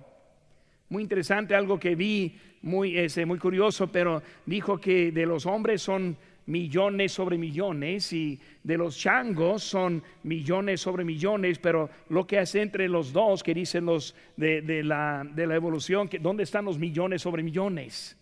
Muy 0.88 1.02
interesante 1.02 1.55
algo 1.55 1.81
que 1.81 1.94
vi, 1.94 2.38
muy, 2.61 2.96
ese, 2.96 3.26
muy 3.26 3.38
curioso, 3.38 3.90
pero 3.90 4.22
dijo 4.46 4.78
que 4.78 5.11
de 5.11 5.26
los 5.26 5.46
hombres 5.46 5.83
son 5.83 6.16
millones 6.46 7.12
sobre 7.12 7.38
millones 7.38 8.12
y 8.12 8.38
de 8.62 8.76
los 8.76 8.98
changos 8.98 9.62
son 9.62 10.02
millones 10.22 10.81
sobre 10.81 11.05
millones, 11.05 11.59
pero 11.59 11.88
lo 12.09 12.26
que 12.26 12.38
hace 12.38 12.62
entre 12.62 12.88
los 12.88 13.12
dos, 13.12 13.42
que 13.42 13.55
dicen 13.55 13.87
los 13.87 14.14
de, 14.37 14.83
la, 14.85 15.26
de 15.35 15.46
la, 15.46 15.55
evolución, 15.55 16.09
que 16.09 16.18
dónde 16.18 16.42
están 16.42 16.64
los 16.64 16.78
millones 16.78 17.22
sobre 17.22 17.42
millones. 17.42 18.16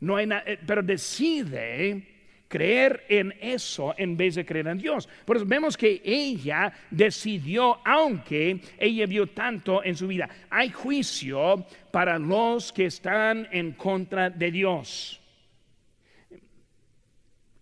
No 0.00 0.16
hay 0.16 0.28
eh, 0.46 0.58
pero 0.66 0.82
decide 0.82 2.16
creer 2.48 3.04
en 3.08 3.34
eso 3.40 3.94
en 3.96 4.16
vez 4.16 4.34
de 4.36 4.44
creer 4.44 4.68
en 4.68 4.78
Dios. 4.78 5.08
Por 5.24 5.36
eso 5.36 5.46
vemos 5.46 5.76
que 5.76 6.00
ella 6.04 6.72
decidió, 6.90 7.78
aunque 7.84 8.60
ella 8.78 9.06
vio 9.06 9.26
tanto 9.28 9.82
en 9.82 9.96
su 9.96 10.06
vida, 10.06 10.28
hay 10.50 10.70
juicio 10.70 11.64
para 11.90 12.18
los 12.18 12.72
que 12.72 12.86
están 12.86 13.48
en 13.50 13.72
contra 13.72 14.30
de 14.30 14.50
Dios. 14.50 15.20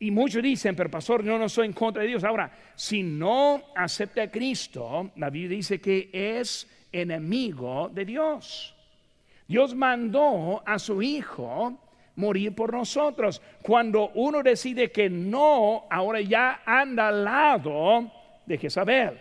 Y 0.05 0.11
muchos 0.11 0.43
dicen, 0.43 0.77
pero 0.77 0.91
pastor, 0.91 1.25
yo 1.25 1.39
no 1.39 1.49
soy 1.49 1.65
en 1.65 1.73
contra 1.73 2.03
de 2.03 2.09
Dios. 2.09 2.25
Ahora, 2.25 2.53
si 2.75 3.03
no 3.03 3.63
acepta 3.75 4.25
a 4.25 4.31
Cristo, 4.31 5.13
la 5.17 5.31
Biblia 5.31 5.57
dice 5.57 5.81
que 5.81 6.11
es 6.13 6.69
enemigo 6.93 7.89
de 7.89 8.05
Dios. 8.05 8.77
Dios 9.49 9.75
mandó 9.75 10.63
a 10.67 10.79
su 10.79 11.01
Hijo 11.01 11.81
morir 12.17 12.55
por 12.55 12.75
nosotros. 12.75 13.41
Cuando 13.63 14.11
uno 14.11 14.43
decide 14.43 14.93
que 14.93 15.09
no, 15.09 15.87
ahora 15.89 16.21
ya 16.21 16.61
anda 16.67 17.09
al 17.09 17.25
lado 17.25 18.13
de 18.45 18.59
Jezabel. 18.59 19.19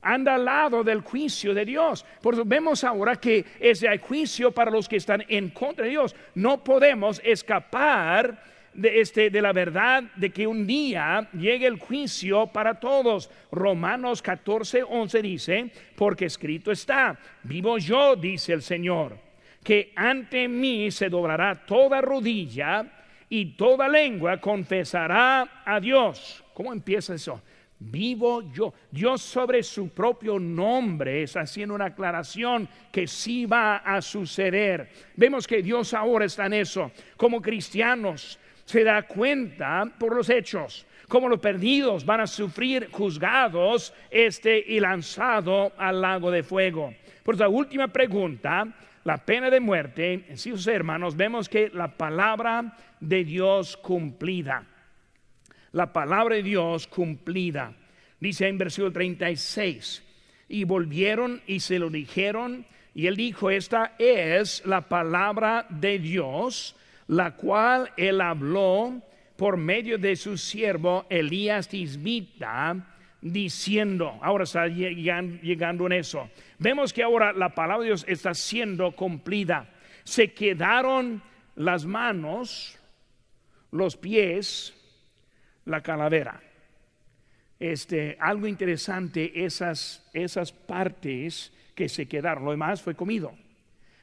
Anda 0.00 0.36
al 0.36 0.44
lado 0.46 0.82
del 0.82 1.02
juicio 1.02 1.52
de 1.52 1.66
Dios. 1.66 2.02
Por 2.22 2.32
eso 2.32 2.46
vemos 2.46 2.82
ahora 2.82 3.16
que 3.16 3.44
ese 3.60 3.90
hay 3.90 3.98
juicio 3.98 4.52
para 4.52 4.70
los 4.70 4.88
que 4.88 4.96
están 4.96 5.22
en 5.28 5.50
contra 5.50 5.84
de 5.84 5.90
Dios. 5.90 6.16
No 6.34 6.64
podemos 6.64 7.20
escapar 7.22 8.52
de, 8.74 9.00
este, 9.00 9.30
de 9.30 9.42
la 9.42 9.52
verdad 9.52 10.04
de 10.16 10.30
que 10.30 10.46
un 10.46 10.66
día 10.66 11.28
llegue 11.32 11.66
el 11.66 11.78
juicio 11.78 12.46
para 12.46 12.78
todos. 12.78 13.30
Romanos 13.50 14.22
14, 14.22 14.82
11 14.82 15.22
dice, 15.22 15.70
porque 15.96 16.26
escrito 16.26 16.72
está, 16.72 17.18
vivo 17.42 17.78
yo, 17.78 18.16
dice 18.16 18.52
el 18.52 18.62
Señor, 18.62 19.18
que 19.62 19.92
ante 19.94 20.48
mí 20.48 20.90
se 20.90 21.08
doblará 21.08 21.64
toda 21.66 22.00
rodilla 22.00 22.86
y 23.28 23.56
toda 23.56 23.88
lengua 23.88 24.38
confesará 24.38 25.62
a 25.64 25.80
Dios. 25.80 26.44
¿Cómo 26.52 26.72
empieza 26.72 27.14
eso? 27.14 27.40
Vivo 27.78 28.52
yo. 28.52 28.72
Dios 28.90 29.22
sobre 29.22 29.62
su 29.62 29.88
propio 29.88 30.38
nombre 30.38 31.22
está 31.22 31.40
haciendo 31.40 31.74
una 31.74 31.86
aclaración 31.86 32.68
que 32.92 33.06
sí 33.06 33.44
va 33.46 33.78
a 33.78 34.00
suceder. 34.00 34.88
Vemos 35.16 35.46
que 35.46 35.62
Dios 35.62 35.92
ahora 35.94 36.26
está 36.26 36.46
en 36.46 36.52
eso. 36.52 36.92
Como 37.16 37.42
cristianos 37.42 38.38
se 38.64 38.84
da 38.84 39.02
cuenta 39.02 39.84
por 39.98 40.14
los 40.14 40.28
hechos. 40.30 40.86
Como 41.08 41.28
los 41.28 41.40
perdidos 41.40 42.06
van 42.06 42.20
a 42.20 42.26
sufrir 42.26 42.88
juzgados 42.90 43.92
este 44.10 44.58
y 44.66 44.80
lanzado 44.80 45.72
al 45.76 46.00
lago 46.00 46.30
de 46.30 46.42
fuego. 46.42 46.94
Por 47.22 47.38
la 47.38 47.48
última 47.48 47.88
pregunta, 47.88 48.66
la 49.04 49.18
pena 49.18 49.50
de 49.50 49.60
muerte, 49.60 50.24
en 50.28 50.38
sus 50.38 50.66
hermanos, 50.66 51.16
vemos 51.16 51.48
que 51.48 51.70
la 51.70 51.96
palabra 51.96 52.76
de 53.00 53.24
Dios 53.24 53.76
cumplida, 53.76 54.64
la 55.72 55.92
palabra 55.92 56.36
de 56.36 56.42
Dios 56.42 56.86
cumplida, 56.86 57.74
dice 58.20 58.46
en 58.46 58.58
versículo 58.58 58.92
36, 58.92 60.02
y 60.48 60.64
volvieron 60.64 61.42
y 61.46 61.60
se 61.60 61.78
lo 61.78 61.90
dijeron, 61.90 62.66
y 62.94 63.06
él 63.06 63.16
dijo, 63.16 63.50
esta 63.50 63.94
es 63.98 64.64
la 64.66 64.88
palabra 64.88 65.66
de 65.68 65.98
Dios, 65.98 66.76
la 67.12 67.36
cual 67.36 67.90
él 67.98 68.22
habló 68.22 69.02
por 69.36 69.58
medio 69.58 69.98
de 69.98 70.16
su 70.16 70.38
siervo 70.38 71.04
Elías 71.10 71.68
Tisbita, 71.68 72.74
diciendo, 73.20 74.18
ahora 74.22 74.44
está 74.44 74.66
llegando 74.66 75.84
en 75.86 75.92
eso. 75.92 76.30
Vemos 76.58 76.90
que 76.90 77.02
ahora 77.02 77.34
la 77.34 77.54
palabra 77.54 77.82
de 77.82 77.88
Dios 77.88 78.06
está 78.08 78.32
siendo 78.32 78.92
cumplida. 78.92 79.68
Se 80.04 80.32
quedaron 80.32 81.22
las 81.54 81.84
manos, 81.84 82.78
los 83.70 83.94
pies, 83.98 84.72
la 85.66 85.82
calavera. 85.82 86.40
Este, 87.60 88.16
algo 88.20 88.46
interesante, 88.46 89.44
esas, 89.44 90.08
esas 90.14 90.50
partes 90.50 91.52
que 91.74 91.90
se 91.90 92.08
quedaron, 92.08 92.46
lo 92.46 92.52
demás 92.52 92.80
fue 92.80 92.94
comido. 92.94 93.34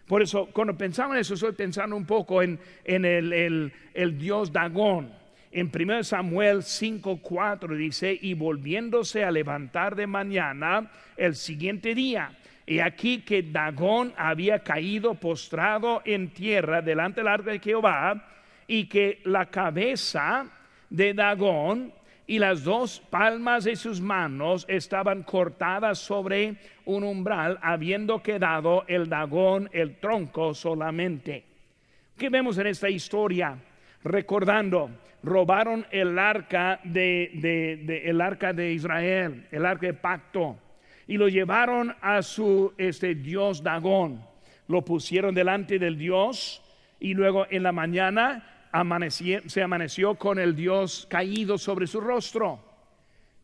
Por 0.10 0.24
eso, 0.24 0.48
cuando 0.48 0.76
pensaba 0.76 1.14
en 1.14 1.22
eso, 1.22 1.36
estoy 1.36 1.52
pensando 1.52 1.96
un 1.96 2.08
poco 2.08 2.42
en, 2.42 2.58
el, 2.84 3.72
el, 3.94 4.18
Dios 4.18 4.52
Dagón. 4.52 5.14
En 5.52 5.70
1 5.72 6.04
Samuel 6.04 6.64
5:4 6.64 7.78
dice, 7.78 8.18
y 8.20 8.34
volviéndose 8.34 9.24
a 9.24 9.30
levantar 9.30 9.96
de 9.96 10.08
mañana 10.08 10.90
el 11.16 11.36
siguiente 11.36 11.94
día, 11.94 12.36
y 12.66 12.80
aquí 12.80 13.20
que 13.22 13.44
Dagón 13.44 14.12
había 14.18 14.64
caído 14.64 15.14
postrado 15.14 16.02
en 16.06 16.30
tierra 16.32 16.82
delante 16.82 17.20
del 17.20 17.28
arca 17.28 17.52
de 17.52 17.60
Jehová, 17.60 18.30
y 18.66 18.86
que 18.86 19.22
la 19.26 19.46
cabeza 19.46 20.48
de 20.90 21.14
Dagón 21.14 21.94
y 22.30 22.38
las 22.38 22.64
dos 22.64 23.00
palmas 23.10 23.64
de 23.64 23.76
sus 23.76 24.00
manos 24.00 24.64
estaban 24.70 25.24
cortadas 25.24 25.98
sobre 25.98 26.58
un 26.86 27.04
umbral, 27.04 27.58
habiendo 27.60 28.22
quedado 28.22 28.86
el 28.88 29.10
Dagón, 29.10 29.68
el 29.74 29.96
tronco 29.96 30.54
solamente. 30.54 31.44
¿Qué 32.16 32.30
vemos 32.30 32.60
en 32.60 32.68
esta 32.68 32.88
historia? 32.88 33.58
Recordando, 34.04 34.92
robaron 35.24 35.88
el 35.90 36.20
arca 36.20 36.80
de, 36.84 38.04
el 38.06 38.22
arca 38.22 38.54
de 38.54 38.74
Israel, 38.74 39.48
el 39.50 39.66
arca 39.66 39.88
de 39.88 39.96
pacto, 39.96 40.56
y 41.08 41.18
lo 41.18 41.30
llevaron 41.30 41.96
a 42.00 42.22
su 42.22 42.76
este, 42.78 43.16
dios 43.16 43.64
Dagón. 43.64 44.24
Lo 44.68 44.86
pusieron 44.86 45.34
delante 45.34 45.80
del 45.80 45.98
dios 45.98 46.62
y 47.00 47.16
luego 47.16 47.48
en 47.50 47.64
la 47.64 47.72
mañana 47.72 48.59
se 49.48 49.62
amaneció 49.62 50.16
con 50.16 50.40
el 50.40 50.56
dios 50.56 51.08
caído 51.10 51.58
sobre 51.58 51.88
su 51.88 52.00
rostro. 52.00 52.60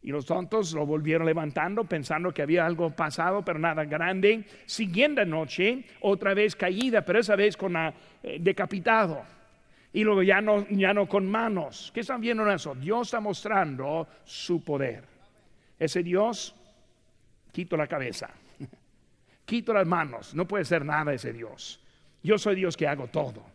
Y 0.02 0.12
los 0.12 0.26
tontos 0.26 0.74
lo 0.74 0.86
volvieron 0.86 1.26
levantando 1.26 1.84
pensando 1.84 2.32
que 2.32 2.44
había 2.44 2.66
algo 2.66 2.92
pasado, 2.92 3.44
pero 3.44 3.58
nada 3.58 3.86
grande. 3.86 4.46
Siguiente 4.66 5.26
noche, 5.26 5.84
otra 6.02 6.36
vez 6.36 6.56
caída, 6.56 7.02
pero 7.04 7.20
esa 7.20 7.36
vez 7.36 7.58
con 7.58 7.74
la, 7.74 7.92
eh, 8.22 8.38
decapitado 8.40 9.24
y 9.96 10.04
luego 10.04 10.24
ya 10.24 10.42
no, 10.42 10.68
ya 10.70 10.94
no 10.94 11.08
con 11.08 11.26
manos. 11.26 11.90
¿Qué 11.94 12.02
están 12.02 12.20
viendo 12.20 12.44
en 12.44 12.52
eso? 12.52 12.76
Dios 12.76 13.08
está 13.08 13.22
mostrando 13.22 14.06
su 14.26 14.62
poder. 14.62 15.06
Ese 15.80 16.04
Dios, 16.04 16.54
quito 17.54 17.78
la 17.78 17.88
cabeza, 17.88 18.30
quito 19.46 19.74
las 19.74 19.88
manos, 19.88 20.36
no 20.36 20.46
puede 20.46 20.66
ser 20.66 20.84
nada 20.84 21.14
ese 21.14 21.32
Dios. 21.32 21.80
Yo 22.22 22.38
soy 22.38 22.56
Dios 22.56 22.76
que 22.76 22.88
hago 22.88 23.08
todo. 23.08 23.55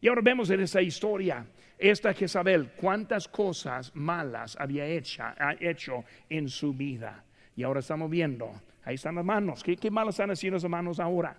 Y 0.00 0.08
ahora 0.08 0.22
vemos 0.22 0.48
en 0.50 0.60
esta 0.60 0.80
historia, 0.80 1.46
esta 1.78 2.14
Jezabel, 2.14 2.72
cuántas 2.76 3.28
cosas 3.28 3.94
malas 3.94 4.56
había 4.58 4.86
hecho, 4.86 5.22
hecho 5.60 6.04
en 6.28 6.48
su 6.48 6.72
vida. 6.72 7.24
Y 7.54 7.62
ahora 7.62 7.80
estamos 7.80 8.08
viendo, 8.08 8.50
ahí 8.84 8.94
están 8.94 9.16
las 9.16 9.24
manos. 9.24 9.62
¿Qué, 9.62 9.76
qué 9.76 9.90
mal 9.90 10.08
están 10.08 10.30
haciendo 10.30 10.56
esas 10.56 10.70
manos 10.70 11.00
ahora? 11.00 11.36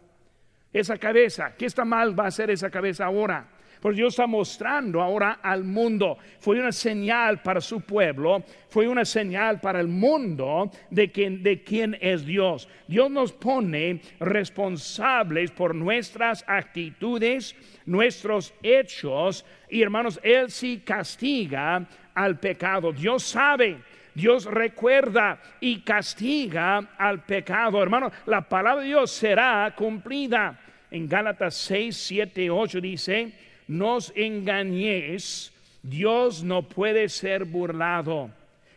Esa 0.71 0.97
cabeza, 0.97 1.55
¿qué 1.57 1.65
está 1.65 1.83
mal 1.83 2.17
va 2.17 2.25
a 2.25 2.27
hacer 2.27 2.49
esa 2.51 2.69
cabeza 2.69 3.05
ahora? 3.05 3.49
Porque 3.81 3.97
Dios 3.97 4.13
está 4.13 4.27
mostrando 4.27 5.01
ahora 5.01 5.39
al 5.41 5.63
mundo. 5.63 6.17
Fue 6.39 6.59
una 6.59 6.71
señal 6.71 7.41
para 7.41 7.59
su 7.59 7.81
pueblo, 7.81 8.43
fue 8.69 8.87
una 8.87 9.03
señal 9.03 9.59
para 9.59 9.79
el 9.79 9.87
mundo 9.87 10.69
de, 10.91 11.11
quien, 11.11 11.41
de 11.41 11.63
quién 11.63 11.97
es 11.99 12.23
Dios. 12.23 12.69
Dios 12.87 13.09
nos 13.09 13.33
pone 13.33 14.01
responsables 14.19 15.49
por 15.49 15.73
nuestras 15.73 16.45
actitudes, 16.47 17.55
nuestros 17.85 18.53
hechos. 18.61 19.45
Y 19.67 19.81
hermanos, 19.81 20.19
Él 20.21 20.51
sí 20.51 20.83
castiga 20.85 21.87
al 22.13 22.39
pecado. 22.39 22.93
Dios 22.93 23.23
sabe. 23.23 23.79
Dios 24.13 24.45
recuerda 24.45 25.39
y 25.59 25.81
castiga 25.81 26.89
al 26.97 27.23
pecado. 27.23 27.81
Hermano, 27.81 28.11
la 28.25 28.41
palabra 28.41 28.81
de 28.81 28.89
Dios 28.89 29.09
será 29.11 29.73
cumplida. 29.75 30.59
En 30.91 31.07
Gálatas 31.07 31.55
6, 31.55 31.95
7, 31.95 32.49
8 32.49 32.81
dice, 32.81 33.33
nos 33.71 34.11
engañéis, 34.17 35.53
Dios 35.81 36.43
no 36.43 36.63
puede 36.63 37.07
ser 37.07 37.45
burlado, 37.45 38.29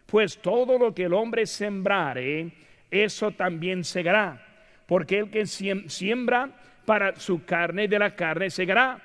pues 0.07 0.39
todo 0.39 0.79
lo 0.79 0.95
que 0.95 1.07
el 1.07 1.15
hombre 1.15 1.47
sembrare, 1.47 2.53
eso 2.93 3.33
también 3.33 3.83
segará, 3.83 4.41
porque 4.87 5.19
el 5.19 5.31
que 5.31 5.47
siembra 5.47 6.49
para 6.87 7.17
su 7.17 7.45
carne, 7.45 7.89
de 7.89 7.99
la 7.99 8.15
carne 8.15 8.51
segará, 8.51 9.01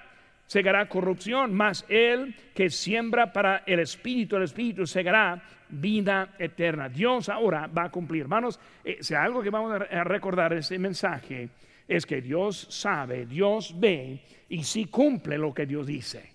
segará 0.45 0.87
corrupción, 0.87 1.55
mas 1.55 1.83
el 1.89 2.35
que 2.53 2.69
siembra 2.69 3.33
para 3.33 3.63
el 3.65 3.79
espíritu, 3.79 4.35
el 4.35 4.43
espíritu 4.43 4.85
segará 4.85 5.41
vida 5.69 6.35
eterna. 6.37 6.87
Dios 6.87 7.29
ahora 7.29 7.65
va 7.65 7.85
a 7.85 7.89
cumplir. 7.89 8.21
Hermanos, 8.21 8.59
eh, 8.83 8.99
si 9.01 9.15
algo 9.15 9.41
que 9.41 9.49
vamos 9.49 9.81
a 9.81 10.03
recordar 10.03 10.53
este 10.53 10.77
mensaje 10.77 11.49
es 11.89 12.05
que 12.05 12.21
Dios 12.21 12.67
sabe, 12.69 13.25
Dios 13.25 13.77
ve 13.77 14.21
y 14.47 14.63
si 14.63 14.85
cumple 14.85 15.37
lo 15.37 15.53
que 15.53 15.65
Dios 15.65 15.87
dice. 15.87 16.31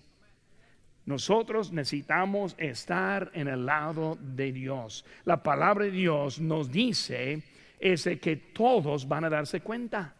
Nosotros 1.05 1.71
necesitamos 1.71 2.55
estar 2.57 3.31
en 3.33 3.47
el 3.47 3.65
lado 3.65 4.17
de 4.19 4.51
Dios. 4.51 5.05
La 5.23 5.41
palabra 5.41 5.85
de 5.85 5.91
Dios 5.91 6.41
nos 6.41 6.69
dice 6.69 7.41
es 7.79 8.03
que 8.21 8.35
todos 8.35 9.07
van 9.07 9.23
a 9.25 9.29
darse 9.29 9.61
cuenta. 9.61 10.13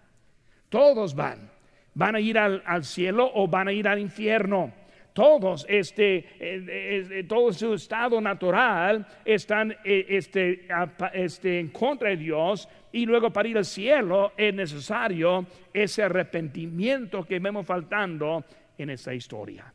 Todos 0.70 1.14
van. 1.14 1.52
Van 1.96 2.16
a 2.16 2.20
ir 2.20 2.38
al, 2.38 2.86
cielo 2.86 3.30
o 3.34 3.48
van 3.48 3.68
a 3.68 3.74
ir 3.74 3.88
al 3.88 4.00
infierno 4.00 4.74
todos 5.16 5.66
este, 5.70 6.18
eh, 6.18 6.26
eh, 6.40 7.08
eh, 7.10 7.24
todo 7.24 7.54
su 7.54 7.74
estado 7.74 8.20
natural 8.20 9.08
están 9.24 9.74
este, 9.86 10.68
este, 11.14 11.60
en 11.62 11.70
contra 11.70 12.10
de 12.10 12.18
Dios 12.18 12.68
y 12.96 13.06
luego 13.06 13.30
para 13.30 13.50
ir 13.50 13.58
al 13.58 13.66
cielo 13.66 14.32
es 14.38 14.54
necesario 14.54 15.46
ese 15.74 16.02
arrepentimiento 16.02 17.26
que 17.26 17.40
vemos 17.40 17.66
faltando 17.66 18.46
en 18.78 18.90
esta 18.90 19.14
historia. 19.14 19.66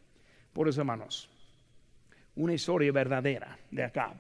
Por 0.55 0.71
eso, 0.71 0.81
hermanos, 0.81 1.29
una 2.37 2.55
historia 2.55 2.91
verdadera 2.93 3.59
de 3.71 3.85
acá, 3.85 4.15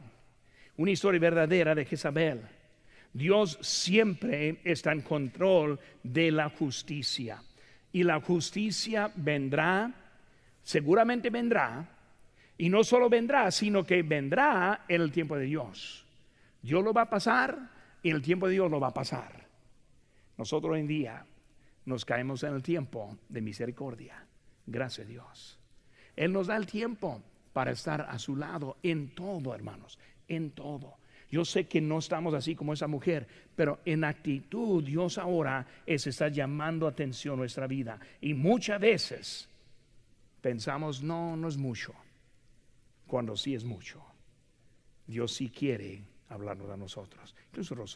una 0.76 0.90
historia 0.90 1.18
verdadera 1.18 1.74
de 1.74 1.86
Jezabel. 1.86 2.42
Dios 3.10 3.56
siempre 3.62 4.60
está 4.64 4.92
en 4.92 5.00
control 5.00 5.80
de 6.02 6.30
la 6.30 6.50
justicia 6.50 7.42
y 7.90 8.02
la 8.02 8.20
justicia 8.20 9.10
vendrá, 9.16 9.90
seguramente 10.62 11.30
vendrá, 11.30 11.88
y 12.58 12.68
no 12.68 12.84
solo 12.84 13.08
vendrá, 13.08 13.50
sino 13.50 13.82
que 13.82 14.02
vendrá 14.02 14.84
en 14.86 15.00
el 15.00 15.10
tiempo 15.10 15.38
de 15.38 15.46
Dios. 15.46 16.04
Dios 16.60 16.84
lo 16.84 16.92
va 16.92 17.02
a 17.02 17.10
pasar 17.10 17.79
y 18.02 18.10
el 18.10 18.22
tiempo 18.22 18.46
de 18.46 18.54
Dios 18.54 18.70
no 18.70 18.80
va 18.80 18.88
a 18.88 18.94
pasar. 18.94 19.46
Nosotros 20.36 20.72
hoy 20.72 20.80
en 20.80 20.86
día 20.86 21.26
nos 21.84 22.04
caemos 22.04 22.42
en 22.42 22.54
el 22.54 22.62
tiempo 22.62 23.18
de 23.28 23.40
misericordia. 23.40 24.26
Gracias 24.66 25.06
a 25.06 25.10
Dios. 25.10 25.58
Él 26.16 26.32
nos 26.32 26.46
da 26.46 26.56
el 26.56 26.66
tiempo 26.66 27.22
para 27.52 27.72
estar 27.72 28.02
a 28.02 28.18
su 28.18 28.36
lado 28.36 28.78
en 28.82 29.14
todo, 29.14 29.54
hermanos, 29.54 29.98
en 30.28 30.52
todo. 30.52 30.96
Yo 31.30 31.44
sé 31.44 31.66
que 31.66 31.80
no 31.80 31.98
estamos 31.98 32.34
así 32.34 32.56
como 32.56 32.72
esa 32.72 32.88
mujer, 32.88 33.26
pero 33.54 33.80
en 33.84 34.02
actitud 34.04 34.82
Dios 34.82 35.16
ahora 35.16 35.66
es 35.86 36.06
está 36.06 36.28
llamando 36.28 36.86
atención 36.86 37.38
nuestra 37.38 37.66
vida. 37.66 38.00
Y 38.20 38.34
muchas 38.34 38.80
veces 38.80 39.48
pensamos, 40.40 41.02
no, 41.02 41.36
no 41.36 41.48
es 41.48 41.56
mucho, 41.56 41.94
cuando 43.06 43.36
sí 43.36 43.54
es 43.54 43.64
mucho. 43.64 44.02
Dios 45.06 45.32
sí 45.32 45.50
quiere 45.50 46.02
hablarnos 46.28 46.70
a 46.70 46.76
nosotros. 46.76 47.34